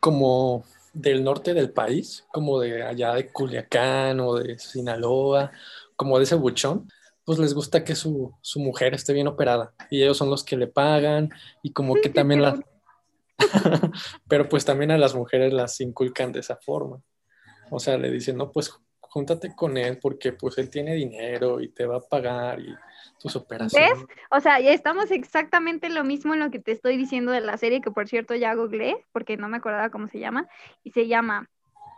[0.00, 5.52] como del norte del país, como de allá de Culiacán o de Sinaloa
[5.96, 6.88] como de ese buchón,
[7.24, 10.66] pues les gusta que su, mujer esté bien operada y ellos son los que le
[10.66, 11.30] pagan
[11.62, 12.60] y como que también la...
[14.28, 17.02] pero pues también a las mujeres las inculcan de esa forma.
[17.70, 18.72] O sea, le dicen, no, pues
[19.12, 22.74] júntate con él porque pues él tiene dinero y te va a pagar y
[23.20, 23.90] tus operaciones.
[23.92, 24.06] ¿Ves?
[24.30, 27.58] O sea, ya estamos exactamente lo mismo en lo que te estoy diciendo de la
[27.58, 30.48] serie, que por cierto ya googleé porque no me acordaba cómo se llama,
[30.82, 31.50] y se llama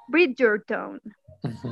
[0.09, 1.01] Bridgerton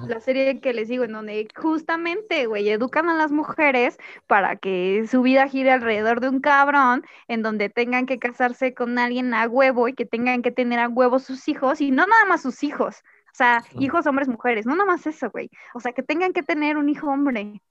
[0.06, 5.06] la serie que les digo, en donde justamente, güey, educan a las mujeres para que
[5.10, 9.48] su vida gire alrededor de un cabrón, en donde tengan que casarse con alguien a
[9.48, 12.62] huevo y que tengan que tener a huevo sus hijos, y no nada más sus
[12.62, 16.32] hijos, o sea, hijos, hombres, mujeres, no nada más eso, güey, o sea, que tengan
[16.32, 17.62] que tener un hijo hombre,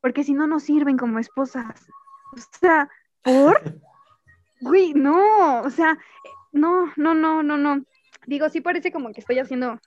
[0.00, 1.88] porque si no, no sirven como esposas.
[2.32, 2.88] O sea,
[3.22, 3.60] ¿por?
[4.60, 5.98] Güey, no, o sea,
[6.52, 7.84] no, no, no, no, no.
[8.28, 9.80] Digo, sí parece como que estoy haciendo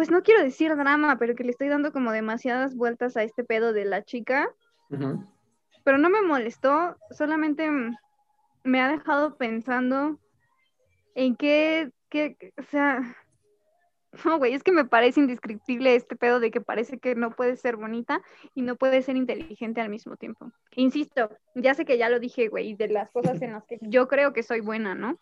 [0.00, 3.44] pues no quiero decir drama, pero que le estoy dando como demasiadas vueltas a este
[3.44, 4.50] pedo de la chica.
[4.88, 7.70] Pero no me molestó, solamente
[8.64, 10.18] me ha dejado pensando
[11.14, 13.14] en qué, qué, o sea,
[14.24, 17.56] no, güey, es que me parece indescriptible este pedo de que parece que no puede
[17.56, 18.22] ser bonita
[18.54, 20.50] y no puede ser inteligente al mismo tiempo.
[20.76, 24.08] Insisto, ya sé que ya lo dije, güey, de las cosas en las que yo
[24.08, 25.18] creo que soy buena, ¿no?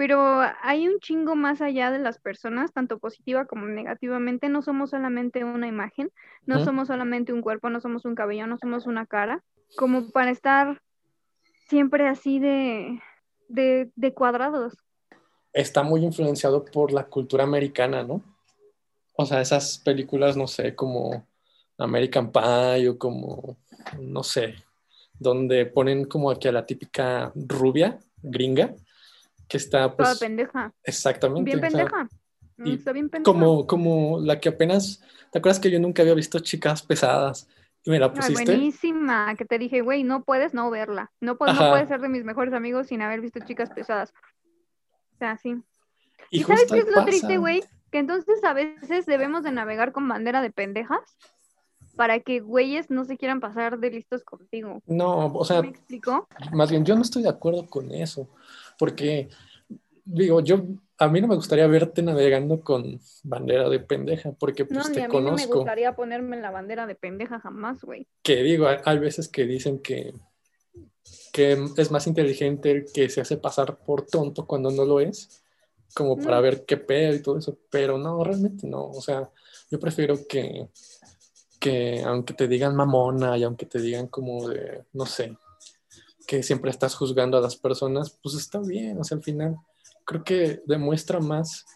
[0.00, 4.48] pero hay un chingo más allá de las personas, tanto positiva como negativamente.
[4.48, 6.10] No somos solamente una imagen,
[6.46, 9.44] no somos solamente un cuerpo, no somos un cabello, no somos una cara,
[9.76, 10.80] como para estar
[11.68, 12.98] siempre así de,
[13.48, 14.72] de, de cuadrados.
[15.52, 18.22] Está muy influenciado por la cultura americana, ¿no?
[19.14, 21.26] O sea, esas películas, no sé, como
[21.78, 23.56] American Pie o como,
[23.98, 24.54] no sé,
[25.18, 28.74] donde ponen como aquí a la típica rubia gringa
[29.50, 30.08] que está pues...
[30.08, 30.72] Toda pendeja.
[30.84, 31.44] Exactamente.
[31.44, 32.08] Bien pendeja.
[32.58, 33.30] y está bien pendeja.
[33.30, 37.48] Como, como la que apenas, ¿te acuerdas que yo nunca había visto chicas pesadas?
[37.82, 38.44] Y me la pusiste.
[38.44, 41.10] buenísima, que te dije, güey, no puedes no verla.
[41.20, 44.12] No, puedes, no puedes ser de mis mejores amigos sin haber visto chicas pesadas.
[45.20, 45.54] Sea, sí.
[46.30, 47.62] ¿Y, sabes qué es lo triste, güey?
[47.90, 51.00] Que entonces a veces debemos de navegar con bandera de pendejas
[51.94, 54.80] para que güeyes no se quieran pasar de listos contigo.
[54.86, 56.26] No, o sea, ¿Me explico?
[56.52, 58.30] Más bien, yo no estoy de acuerdo con eso,
[58.78, 59.28] porque,
[60.06, 60.62] digo, yo,
[60.96, 65.02] a mí no me gustaría verte navegando con bandera de pendeja, porque pues no, te
[65.02, 65.36] a mí conozco.
[65.36, 68.06] No me gustaría ponerme la bandera de pendeja jamás, güey.
[68.22, 70.14] Que digo, hay, veces que dicen que,
[71.32, 75.42] que es más inteligente el que se hace pasar por tonto cuando no lo es,
[75.94, 79.30] como para ver qué pedo y todo eso, pero no, realmente no, o sea,
[79.70, 80.68] yo prefiero que
[81.60, 85.36] que aunque te digan mamona y aunque te digan como de, no sé,
[86.26, 89.56] que siempre estás juzgando a las personas, pues está bien, o sea, al final
[90.04, 91.66] creo que demuestra más,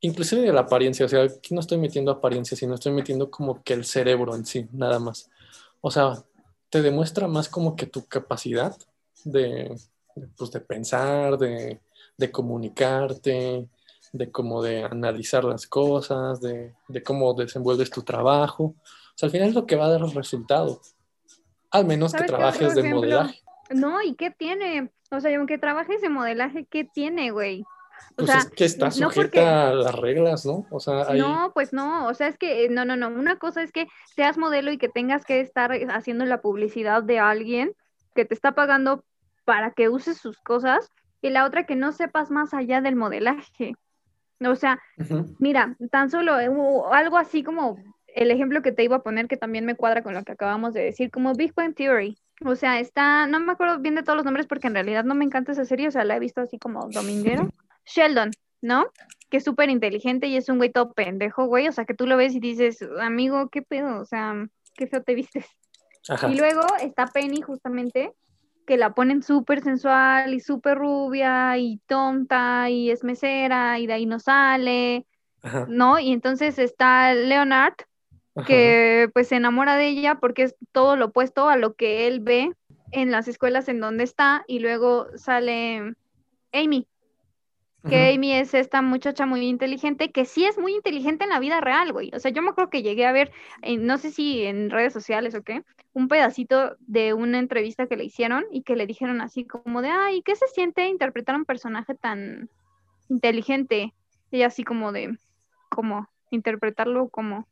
[0.00, 3.62] inclusive de la apariencia, o sea, aquí no estoy metiendo apariencia, sino estoy metiendo como
[3.62, 5.30] que el cerebro en sí, nada más.
[5.80, 6.22] O sea,
[6.70, 8.76] te demuestra más como que tu capacidad
[9.24, 9.76] de,
[10.36, 11.80] pues, de pensar, de,
[12.16, 13.68] de comunicarte,
[14.12, 18.74] de cómo de analizar las cosas, de, de cómo desenvuelves tu trabajo
[19.24, 20.80] al final es lo que va a dar el resultado.
[21.70, 23.40] Al menos que trabajes de modelaje.
[23.70, 24.90] No, ¿y qué tiene?
[25.10, 27.64] O sea, aunque trabajes de modelaje, ¿qué tiene, güey?
[28.12, 30.66] O pues sea, es que está sujeta a las reglas, ¿no?
[30.70, 33.72] O sea, No, pues no, o sea, es que, no, no, no, una cosa es
[33.72, 37.72] que seas modelo y que tengas que estar haciendo la publicidad de alguien
[38.14, 39.04] que te está pagando
[39.44, 40.90] para que uses sus cosas,
[41.22, 43.74] y la otra que no sepas más allá del modelaje.
[44.40, 44.80] O sea,
[45.38, 46.50] mira, tan solo eh,
[46.92, 50.14] algo así como el ejemplo que te iba a poner que también me cuadra con
[50.14, 52.18] lo que acabamos de decir, como Big Bang Theory.
[52.44, 55.14] O sea, está, no me acuerdo bien de todos los nombres porque en realidad no
[55.14, 57.50] me encanta esa serie, o sea, la he visto así como dominguero.
[57.94, 58.30] Sheldon,
[58.62, 58.86] ¿no?
[59.28, 61.68] Que es súper inteligente y es un güey todo pendejo, güey.
[61.68, 64.00] O sea, que tú lo ves y dices, amigo, ¿qué pedo?
[64.00, 64.34] O sea,
[64.74, 65.46] qué feo te vistes.
[66.30, 68.14] Y luego está Penny, justamente,
[68.66, 73.92] que la ponen súper sensual y súper rubia y tonta y es mesera y de
[73.92, 75.06] ahí no sale,
[75.68, 75.98] ¿no?
[75.98, 77.74] Y entonces está Leonard,
[78.46, 82.20] que pues se enamora de ella porque es todo lo opuesto a lo que él
[82.20, 82.52] ve
[82.92, 85.94] en las escuelas en donde está y luego sale
[86.52, 86.86] Amy,
[87.88, 91.60] que Amy es esta muchacha muy inteligente, que sí es muy inteligente en la vida
[91.60, 92.10] real, güey.
[92.14, 93.32] O sea, yo me acuerdo que llegué a ver,
[93.78, 95.62] no sé si en redes sociales o qué,
[95.92, 99.88] un pedacito de una entrevista que le hicieron y que le dijeron así como de,
[99.88, 102.50] ay, ¿qué se siente interpretar a un personaje tan
[103.08, 103.94] inteligente?
[104.30, 105.16] Y así como de,
[105.70, 106.08] ¿cómo?
[106.30, 107.48] Interpretarlo como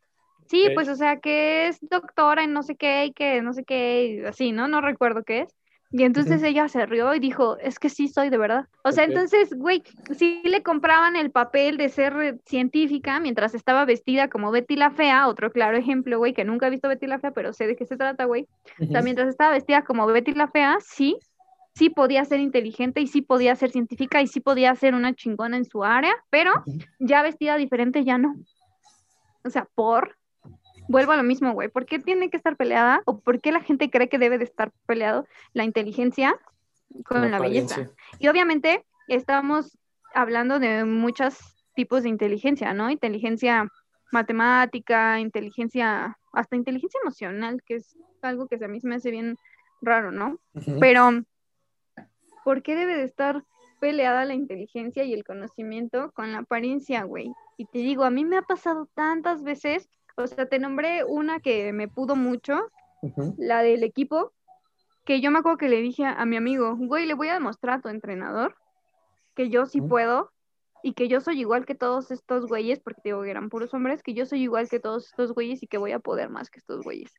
[0.49, 3.63] Sí, pues o sea que es doctora en no sé qué y que no sé
[3.63, 4.67] qué, así, ¿no?
[4.67, 5.55] No recuerdo qué es.
[5.91, 8.67] Y entonces ella se rió y dijo, es que sí soy de verdad.
[8.83, 9.81] O sea, entonces, güey,
[10.15, 15.27] sí le compraban el papel de ser científica mientras estaba vestida como Betty la Fea,
[15.27, 17.85] otro claro ejemplo, güey, que nunca he visto Betty la Fea, pero sé de qué
[17.85, 18.47] se trata, güey.
[18.79, 21.17] O sea, mientras estaba vestida como Betty la Fea, sí,
[21.73, 25.57] sí podía ser inteligente y sí podía ser científica y sí podía ser una chingona
[25.57, 26.51] en su área, pero
[26.99, 28.35] ya vestida diferente ya no.
[29.43, 30.18] O sea, por
[30.89, 31.69] vuelvo a lo mismo, güey.
[31.69, 34.43] ¿Por qué tiene que estar peleada o por qué la gente cree que debe de
[34.43, 36.35] estar peleado la inteligencia
[37.05, 37.89] con la, belleza?
[38.17, 39.77] Y obviamente estamos
[40.13, 41.37] hablando de muchos
[41.75, 42.89] tipos de inteligencia, ¿no?
[42.89, 43.71] Inteligencia
[44.11, 49.37] matemática, inteligencia, hasta inteligencia emocional, que es algo que a mí se me hace bien
[49.81, 50.39] raro, ¿no?
[50.79, 51.23] Pero,
[52.43, 53.43] ¿por qué debe de estar
[53.79, 57.31] peleada la inteligencia y el conocimiento con la apariencia, güey?
[57.57, 59.87] Y te digo, a mí me ha pasado tantas veces
[60.23, 62.71] o sea, te nombré una que me pudo mucho,
[63.37, 64.33] la del equipo,
[65.05, 67.79] que yo me acuerdo que le dije a, mi amigo, güey, le voy a demostrar
[67.79, 68.55] a tu entrenador
[69.35, 70.31] que yo sí puedo
[70.83, 74.03] y que yo soy igual que todos estos güeyes, porque digo que eran puros hombres,
[74.03, 76.59] que yo soy igual que todos estos güeyes y que voy a poder más que
[76.59, 77.11] estos güeyes.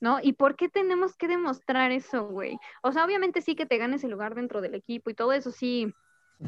[0.00, 0.18] ¿No?
[0.22, 2.58] ¿Y por qué tenemos que demostrar eso, güey?
[2.82, 5.50] O sea, obviamente sí que te ganes el lugar dentro del equipo y todo eso
[5.50, 5.94] sí,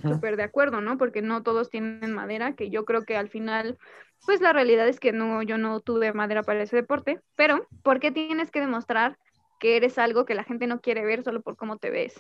[0.03, 0.99] súper de acuerdo, ¿no?
[0.99, 3.79] Porque no todos tienen madera, que yo creo que al final,
[4.25, 8.01] pues la realidad es que no, yo no tuve madera para ese deporte, pero ¿por
[8.01, 9.19] qué tienes que demostrar
[9.59, 12.15] que eres algo que la gente no quiere ver solo por cómo te ves?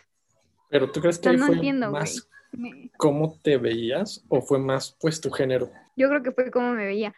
[0.69, 2.29] Pero tú crees que fue más
[2.97, 5.71] cómo te veías o fue más pues tu género?
[5.97, 7.15] Yo creo que fue cómo me veía.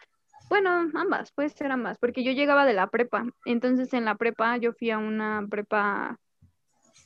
[0.48, 4.56] Bueno, ambas, puede ser ambas, porque yo llegaba de la prepa, entonces en la prepa
[4.56, 6.18] yo fui a una prepa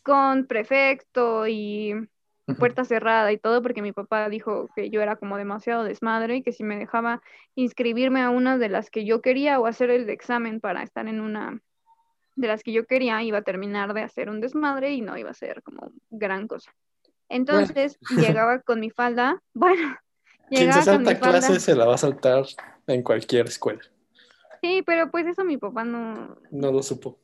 [0.05, 1.95] con prefecto y
[2.73, 6.43] puerta cerrada y todo, porque mi papá dijo que yo era como demasiado desmadre y
[6.43, 7.23] que si me dejaba
[7.55, 11.21] inscribirme a una de las que yo quería o hacer el examen para estar en
[11.21, 11.61] una
[12.37, 15.31] de las que yo quería, iba a terminar de hacer un desmadre y no iba
[15.31, 16.73] a ser como gran cosa.
[17.29, 17.99] Entonces
[18.37, 19.97] llegaba con mi falda, bueno,
[20.49, 22.45] quien se salta clase se la va a saltar
[22.87, 23.81] en cualquier escuela.
[24.63, 26.37] Sí, pero pues eso mi papá no.
[26.51, 27.19] No lo supo.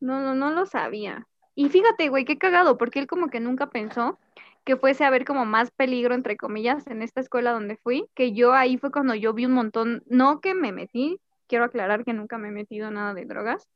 [0.00, 1.28] No, no, no lo sabía.
[1.54, 4.18] Y fíjate, güey, qué cagado, porque él como que nunca pensó
[4.64, 8.32] que fuese a haber como más peligro, entre comillas, en esta escuela donde fui, que
[8.32, 12.12] yo ahí fue cuando yo vi un montón, no que me metí, quiero aclarar que
[12.12, 13.66] nunca me he metido nada de drogas,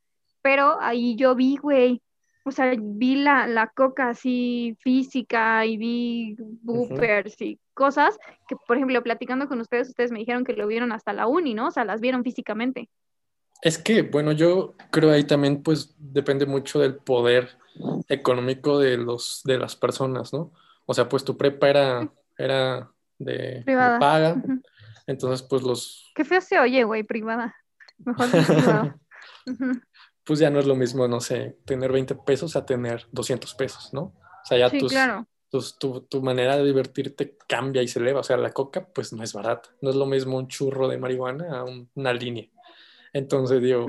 [0.42, 2.02] pero ahí yo vi, güey,
[2.44, 8.16] o sea, vi la, la coca así física y vi boopers y cosas
[8.46, 11.54] que, por ejemplo, platicando con ustedes, ustedes me dijeron que lo vieron hasta la uni,
[11.54, 11.66] ¿no?
[11.66, 12.88] O sea, las vieron físicamente.
[13.62, 17.58] Es que, bueno, yo creo ahí también, pues, depende mucho del poder
[18.08, 20.52] económico de, los, de las personas, ¿no?
[20.86, 24.42] O sea, pues tu prepa era, era de, paga,
[25.06, 26.12] entonces, pues los...
[26.14, 27.54] Qué feo se oye, güey, privada.
[27.98, 28.98] Mejor privada.
[30.24, 33.90] pues ya no es lo mismo, no sé, tener 20 pesos a tener 200 pesos,
[33.92, 34.02] ¿no?
[34.02, 34.70] O sea, ya
[35.78, 38.20] tu, manera de divertirte cambia y se eleva.
[38.20, 39.70] O sea, la coca, pues no es barata.
[39.80, 41.64] No es lo mismo un churro de marihuana a
[41.94, 42.48] una línea.
[43.12, 43.86] Entonces, digo,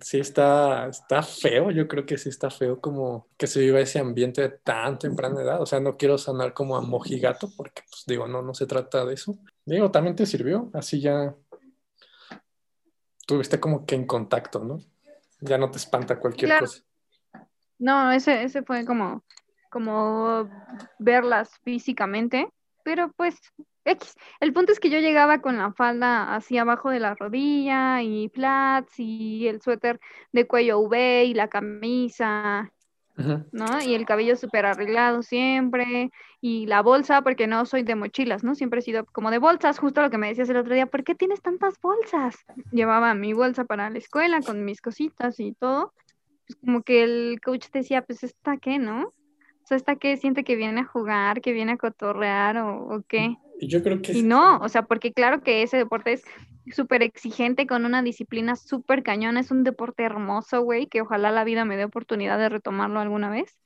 [0.00, 1.70] sí está, está feo.
[1.70, 5.42] Yo creo que sí está feo como que se viva ese ambiente de tan temprana
[5.42, 5.62] edad.
[5.62, 9.04] O sea, no quiero sonar como a mojigato porque, pues digo, no, no se trata
[9.04, 9.38] de eso.
[9.64, 10.70] Digo, también te sirvió.
[10.74, 11.34] Así ya
[13.26, 14.80] tuviste como que en contacto, ¿no?
[15.44, 16.82] ya no te espanta cualquier cosa.
[17.78, 19.24] No, ese, ese fue como,
[19.70, 20.48] como
[20.98, 22.48] verlas físicamente,
[22.84, 23.36] pero pues
[23.84, 24.14] X.
[24.40, 28.30] El punto es que yo llegaba con la falda así abajo de la rodilla y
[28.32, 30.00] flats y el suéter
[30.32, 32.70] de cuello V y la camisa
[33.16, 33.80] ¿no?
[33.82, 36.10] Y el cabello súper arreglado siempre,
[36.40, 38.54] y la bolsa, porque no soy de mochilas, ¿no?
[38.54, 41.04] Siempre he sido como de bolsas, justo lo que me decías el otro día, ¿por
[41.04, 42.36] qué tienes tantas bolsas?
[42.72, 45.92] Llevaba mi bolsa para la escuela con mis cositas y todo.
[46.46, 49.12] Pues como que el coach decía, pues esta qué, ¿no?
[49.64, 53.02] O sea, esta qué siente que viene a jugar, que viene a cotorrear o, o
[53.08, 53.36] qué.
[53.62, 54.12] Yo creo que...
[54.12, 56.24] Y no, o sea, porque claro que ese deporte es
[56.72, 59.40] súper exigente, con una disciplina súper cañona.
[59.40, 63.30] Es un deporte hermoso, güey, que ojalá la vida me dé oportunidad de retomarlo alguna
[63.30, 63.56] vez.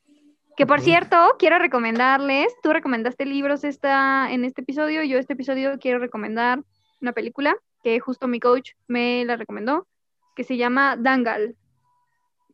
[0.57, 5.79] Que por cierto, quiero recomendarles, tú recomendaste libros esta, en este episodio, yo este episodio
[5.79, 6.65] quiero recomendar
[7.01, 9.87] una película que justo mi coach me la recomendó,
[10.35, 11.57] que se llama Dangal.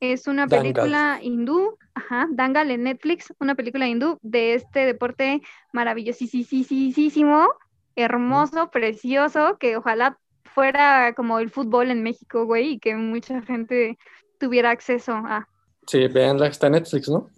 [0.01, 5.43] Es una película hindú, ajá, Dangal en Netflix, una película hindú de este deporte
[5.73, 7.49] maravillosísimo,
[7.97, 13.99] hermoso, precioso, que ojalá fuera como el fútbol en México, güey, y que mucha gente
[14.39, 15.49] tuviera acceso a.
[15.87, 17.29] Sí, veanla, está en Netflix, ¿no?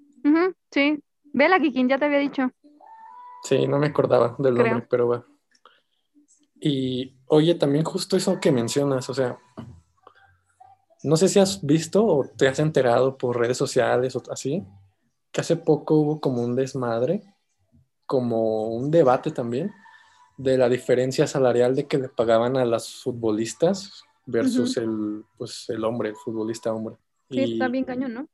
[0.70, 0.98] sí,
[1.32, 2.50] vela, Kikin, ya te había dicho.
[3.42, 5.24] Sí, no me acordaba del nombre, pero bueno.
[6.60, 9.38] Y oye, también justo eso que mencionas, o sea,
[11.06, 14.64] no sé si has visto o te has enterado por redes sociales o así,
[15.30, 17.22] que hace poco hubo como un desmadre,
[18.06, 19.72] como un debate también,
[20.36, 25.84] de la diferencia salarial de que le pagaban a las futbolistas versus el, pues, el
[25.84, 26.96] hombre, el futbolista hombre.
[27.30, 28.28] Sí, está bien cañón, ¿no?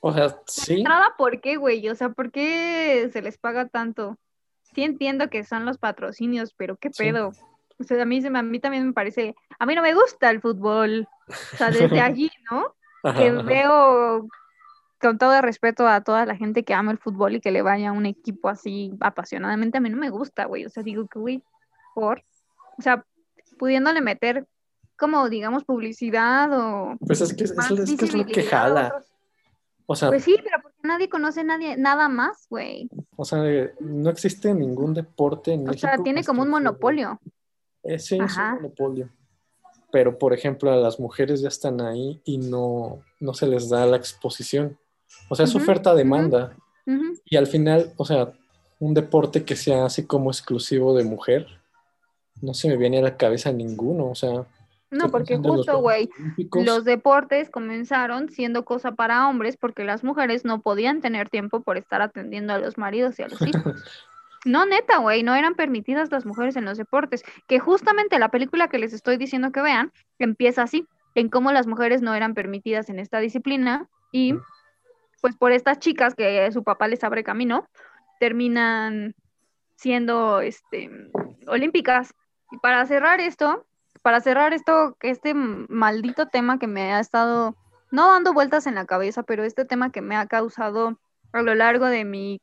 [0.00, 0.82] O sea, sí.
[0.82, 1.88] Nada, ¿por qué, güey?
[1.88, 4.18] O sea, ¿por qué se les paga tanto?
[4.74, 7.32] Sí entiendo que son los patrocinios, pero qué pedo.
[7.80, 10.40] O sea, a mí, a mí también me parece, a mí no me gusta el
[10.40, 11.08] fútbol.
[11.28, 12.74] O sea, desde allí, ¿no?
[13.16, 14.28] que veo
[15.00, 17.88] con todo respeto a toda la gente que ama el fútbol y que le vaya
[17.88, 20.66] a un equipo así apasionadamente, a mí no me gusta, güey.
[20.66, 21.42] O sea, digo que, güey,
[21.94, 22.22] por.
[22.78, 23.04] O sea,
[23.58, 24.46] pudiéndole meter
[24.96, 26.96] como, digamos, publicidad o.
[27.00, 29.02] Pues es que es, lo que jala.
[29.86, 32.88] O sea, pues sí, pero porque nadie conoce nadie, nada más, güey.
[33.16, 33.42] O sea,
[33.80, 37.18] no existe ningún deporte en o sea, tiene como un monopolio.
[37.82, 39.08] Ese es un monopolio.
[39.92, 43.86] Pero, por ejemplo, a las mujeres ya están ahí y no, no se les da
[43.86, 44.78] la exposición.
[45.28, 46.56] O sea, es oferta-demanda.
[47.24, 48.32] Y al final, o sea,
[48.80, 51.46] un deporte que sea así como exclusivo de mujer,
[52.40, 54.46] no se me viene a la cabeza ninguno, o sea.
[54.90, 56.10] No, porque justo, güey,
[56.64, 61.76] los deportes comenzaron siendo cosa para hombres porque las mujeres no podían tener tiempo por
[61.76, 63.74] estar atendiendo a los maridos y a los hijos.
[64.44, 67.22] no, neta, güey, no eran permitidas las mujeres en los deportes.
[67.46, 71.66] Que justamente la película que les estoy diciendo que vean empieza así, en cómo las
[71.66, 74.34] mujeres no eran permitidas en esta disciplina y
[75.20, 77.68] pues por estas chicas que su papá les abre camino,
[78.18, 79.14] terminan
[79.76, 80.90] siendo este,
[81.46, 82.14] olímpicas.
[82.50, 83.66] Y para cerrar esto,
[84.02, 87.56] para cerrar esto, este maldito tema que me ha estado,
[87.90, 90.98] no dando vueltas en la cabeza, pero este tema que me ha causado
[91.32, 92.40] a lo largo de mi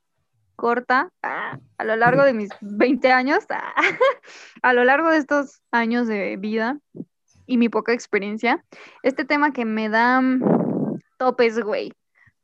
[0.57, 3.45] corta, a lo largo de mis 20 años,
[4.61, 6.79] a lo largo de estos años de vida
[7.45, 8.65] y mi poca experiencia,
[9.03, 10.21] este tema que me da
[11.17, 11.93] topes, güey.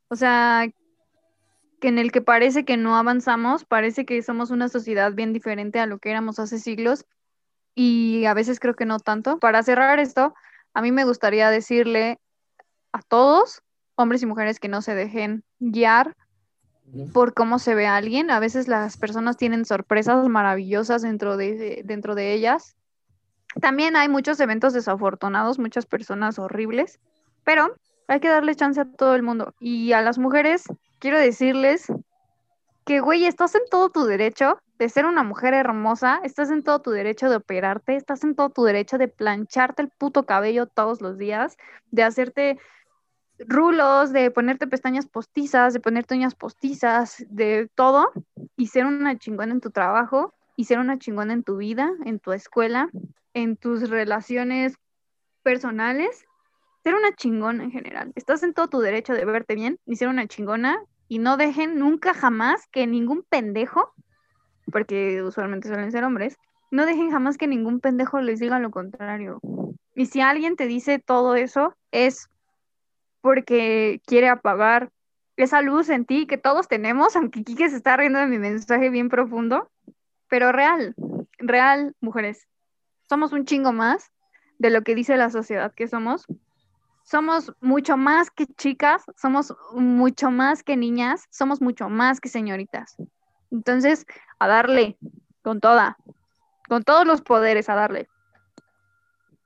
[0.07, 0.67] O sea,
[1.81, 5.79] que en el que parece que no avanzamos, parece que somos una sociedad bien diferente
[5.79, 7.05] a lo que éramos hace siglos
[7.75, 9.39] y a veces creo que no tanto.
[9.39, 10.33] Para cerrar esto,
[10.73, 12.19] a mí me gustaría decirle
[12.93, 13.63] a todos,
[13.95, 16.15] hombres y mujeres, que no se dejen guiar
[17.13, 18.31] por cómo se ve a alguien.
[18.31, 22.75] A veces las personas tienen sorpresas maravillosas dentro de, dentro de ellas.
[23.61, 26.99] También hay muchos eventos desafortunados, muchas personas horribles,
[27.43, 27.75] pero
[28.07, 29.53] hay que darle chance a todo el mundo.
[29.59, 30.63] Y a las mujeres,
[30.99, 31.91] quiero decirles
[32.85, 36.81] que, güey, estás en todo tu derecho de ser una mujer hermosa, estás en todo
[36.81, 40.99] tu derecho de operarte, estás en todo tu derecho de plancharte el puto cabello todos
[41.01, 41.57] los días,
[41.91, 42.59] de hacerte
[43.39, 48.11] rulos, de ponerte pestañas postizas, de ponerte uñas postizas, de todo,
[48.55, 52.19] y ser una chingona en tu trabajo, y ser una chingona en tu vida, en
[52.19, 52.89] tu escuela,
[53.33, 54.77] en tus relaciones
[55.41, 56.25] personales,
[56.83, 58.11] ser una chingona en general.
[58.15, 61.79] Estás en todo tu derecho de verte bien y ser una chingona, y no dejen
[61.79, 63.93] nunca jamás que ningún pendejo,
[64.71, 66.37] porque usualmente suelen ser hombres,
[66.71, 69.39] no dejen jamás que ningún pendejo les diga lo contrario.
[69.95, 72.29] Y si alguien te dice todo eso, es
[73.23, 74.91] porque quiere apagar
[75.37, 78.89] esa luz en ti que todos tenemos, aunque Kike se está riendo de mi mensaje
[78.89, 79.71] bien profundo,
[80.27, 80.93] pero real,
[81.37, 82.47] real, mujeres.
[83.07, 84.11] Somos un chingo más
[84.59, 86.25] de lo que dice la sociedad que somos.
[87.05, 92.97] Somos mucho más que chicas, somos mucho más que niñas, somos mucho más que señoritas.
[93.51, 94.05] Entonces,
[94.39, 94.97] a darle,
[95.43, 95.97] con toda,
[96.67, 98.09] con todos los poderes, a darle.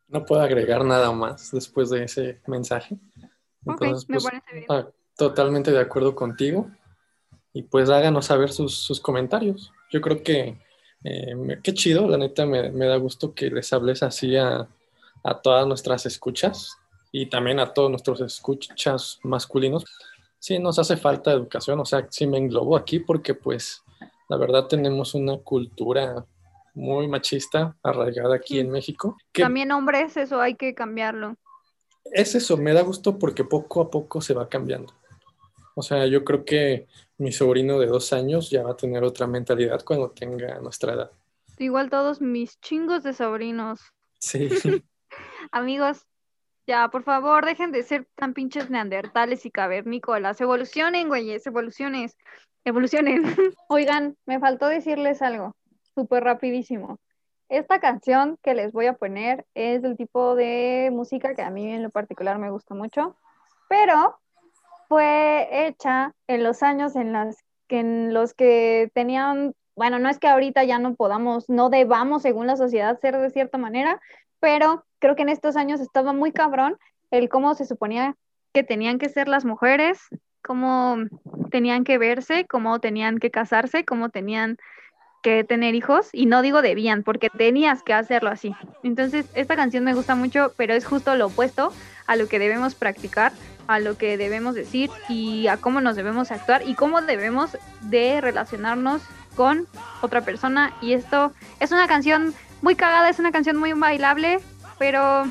[0.08, 2.98] No puedo agregar nada más después de ese mensaje.
[3.68, 4.26] Entonces, pues,
[4.70, 4.88] ah,
[5.18, 6.70] totalmente de acuerdo contigo.
[7.54, 9.74] Y pues háganos saber sus, comentarios.
[9.92, 10.60] Yo creo que
[11.04, 14.68] eh, qué chido, la neta me, da gusto que les hables así a,
[15.44, 16.78] todas nuestras escuchas
[17.12, 19.84] y también a todos nuestros escuchas masculinos.
[20.40, 23.84] Sí, nos hace falta educación, o sea, sí me englobo aquí porque pues
[24.30, 26.24] la verdad tenemos una cultura
[26.76, 29.18] muy machista arraigada aquí en México.
[29.34, 31.36] También hombres, eso hay que cambiarlo
[32.12, 34.94] es eso, me da gusto porque poco a poco se va cambiando.
[35.76, 36.88] O sea, yo creo que
[37.18, 41.12] mi sobrino de dos años ya va a tener otra mentalidad cuando tenga nuestra edad.
[41.60, 43.82] Igual todos mis chingos de sobrinos.
[44.20, 44.50] Sí.
[45.52, 46.06] Amigos,
[46.68, 50.42] ya, por favor, dejen de ser tan pinches neandertales y cavernícolas.
[50.42, 52.18] Evolucionen, güeyes, evoluciones.
[52.66, 53.24] Evolucionen.
[53.70, 55.56] Oigan, me faltó decirles algo,
[55.96, 57.00] súper rapidísimo.
[57.50, 61.72] Esta canción que les voy a poner es del tipo de música que a mí
[61.72, 63.16] en lo particular me gusta mucho,
[63.70, 64.18] pero
[64.90, 67.38] fue hecha en los años en, las
[67.68, 72.24] que, en los que tenían, bueno, no es que ahorita ya no podamos, no debamos
[72.24, 74.02] según la sociedad ser de cierta manera,
[74.40, 76.78] pero creo que en estos años estaba muy cabrón
[77.12, 78.16] el cómo se suponía
[78.54, 80.00] que tenían que ser las mujeres,
[80.44, 80.98] cómo
[81.50, 84.58] tenían que verse, cómo tenían que casarse, cómo tenían
[85.22, 88.56] que tener hijos y no digo debían, porque tenías que hacerlo así.
[88.84, 91.74] Entonces, esta canción me gusta mucho, pero es justo lo opuesto
[92.06, 93.32] a lo que debemos practicar,
[93.68, 98.22] a lo que debemos decir y a cómo nos debemos actuar y cómo debemos de
[98.22, 99.02] relacionarnos
[99.36, 99.68] con
[100.02, 100.74] otra persona.
[100.82, 104.40] Y esto es una canción muy cagada, es una canción muy bailable,
[104.80, 105.26] pero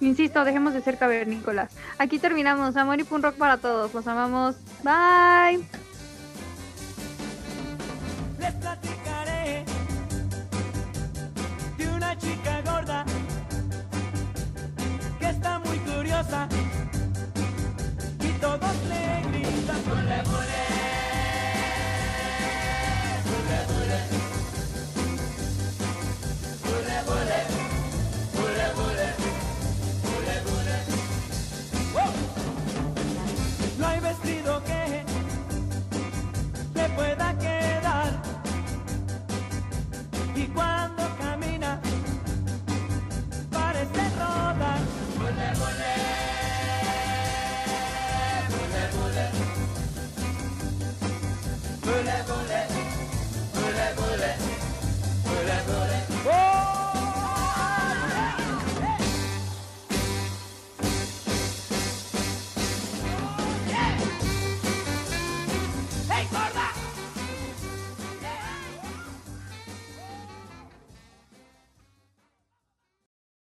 [0.00, 1.72] insisto, dejemos de ser cavernícolas.
[1.98, 2.76] Aquí terminamos.
[2.76, 3.92] Amor y pun rock para todos.
[3.94, 4.56] Los amamos.
[4.82, 5.89] Bye.
[12.20, 13.04] chica gorda
[15.18, 16.48] que está muy curiosa
[18.20, 20.79] y todos le gritan ¡Bule, bule!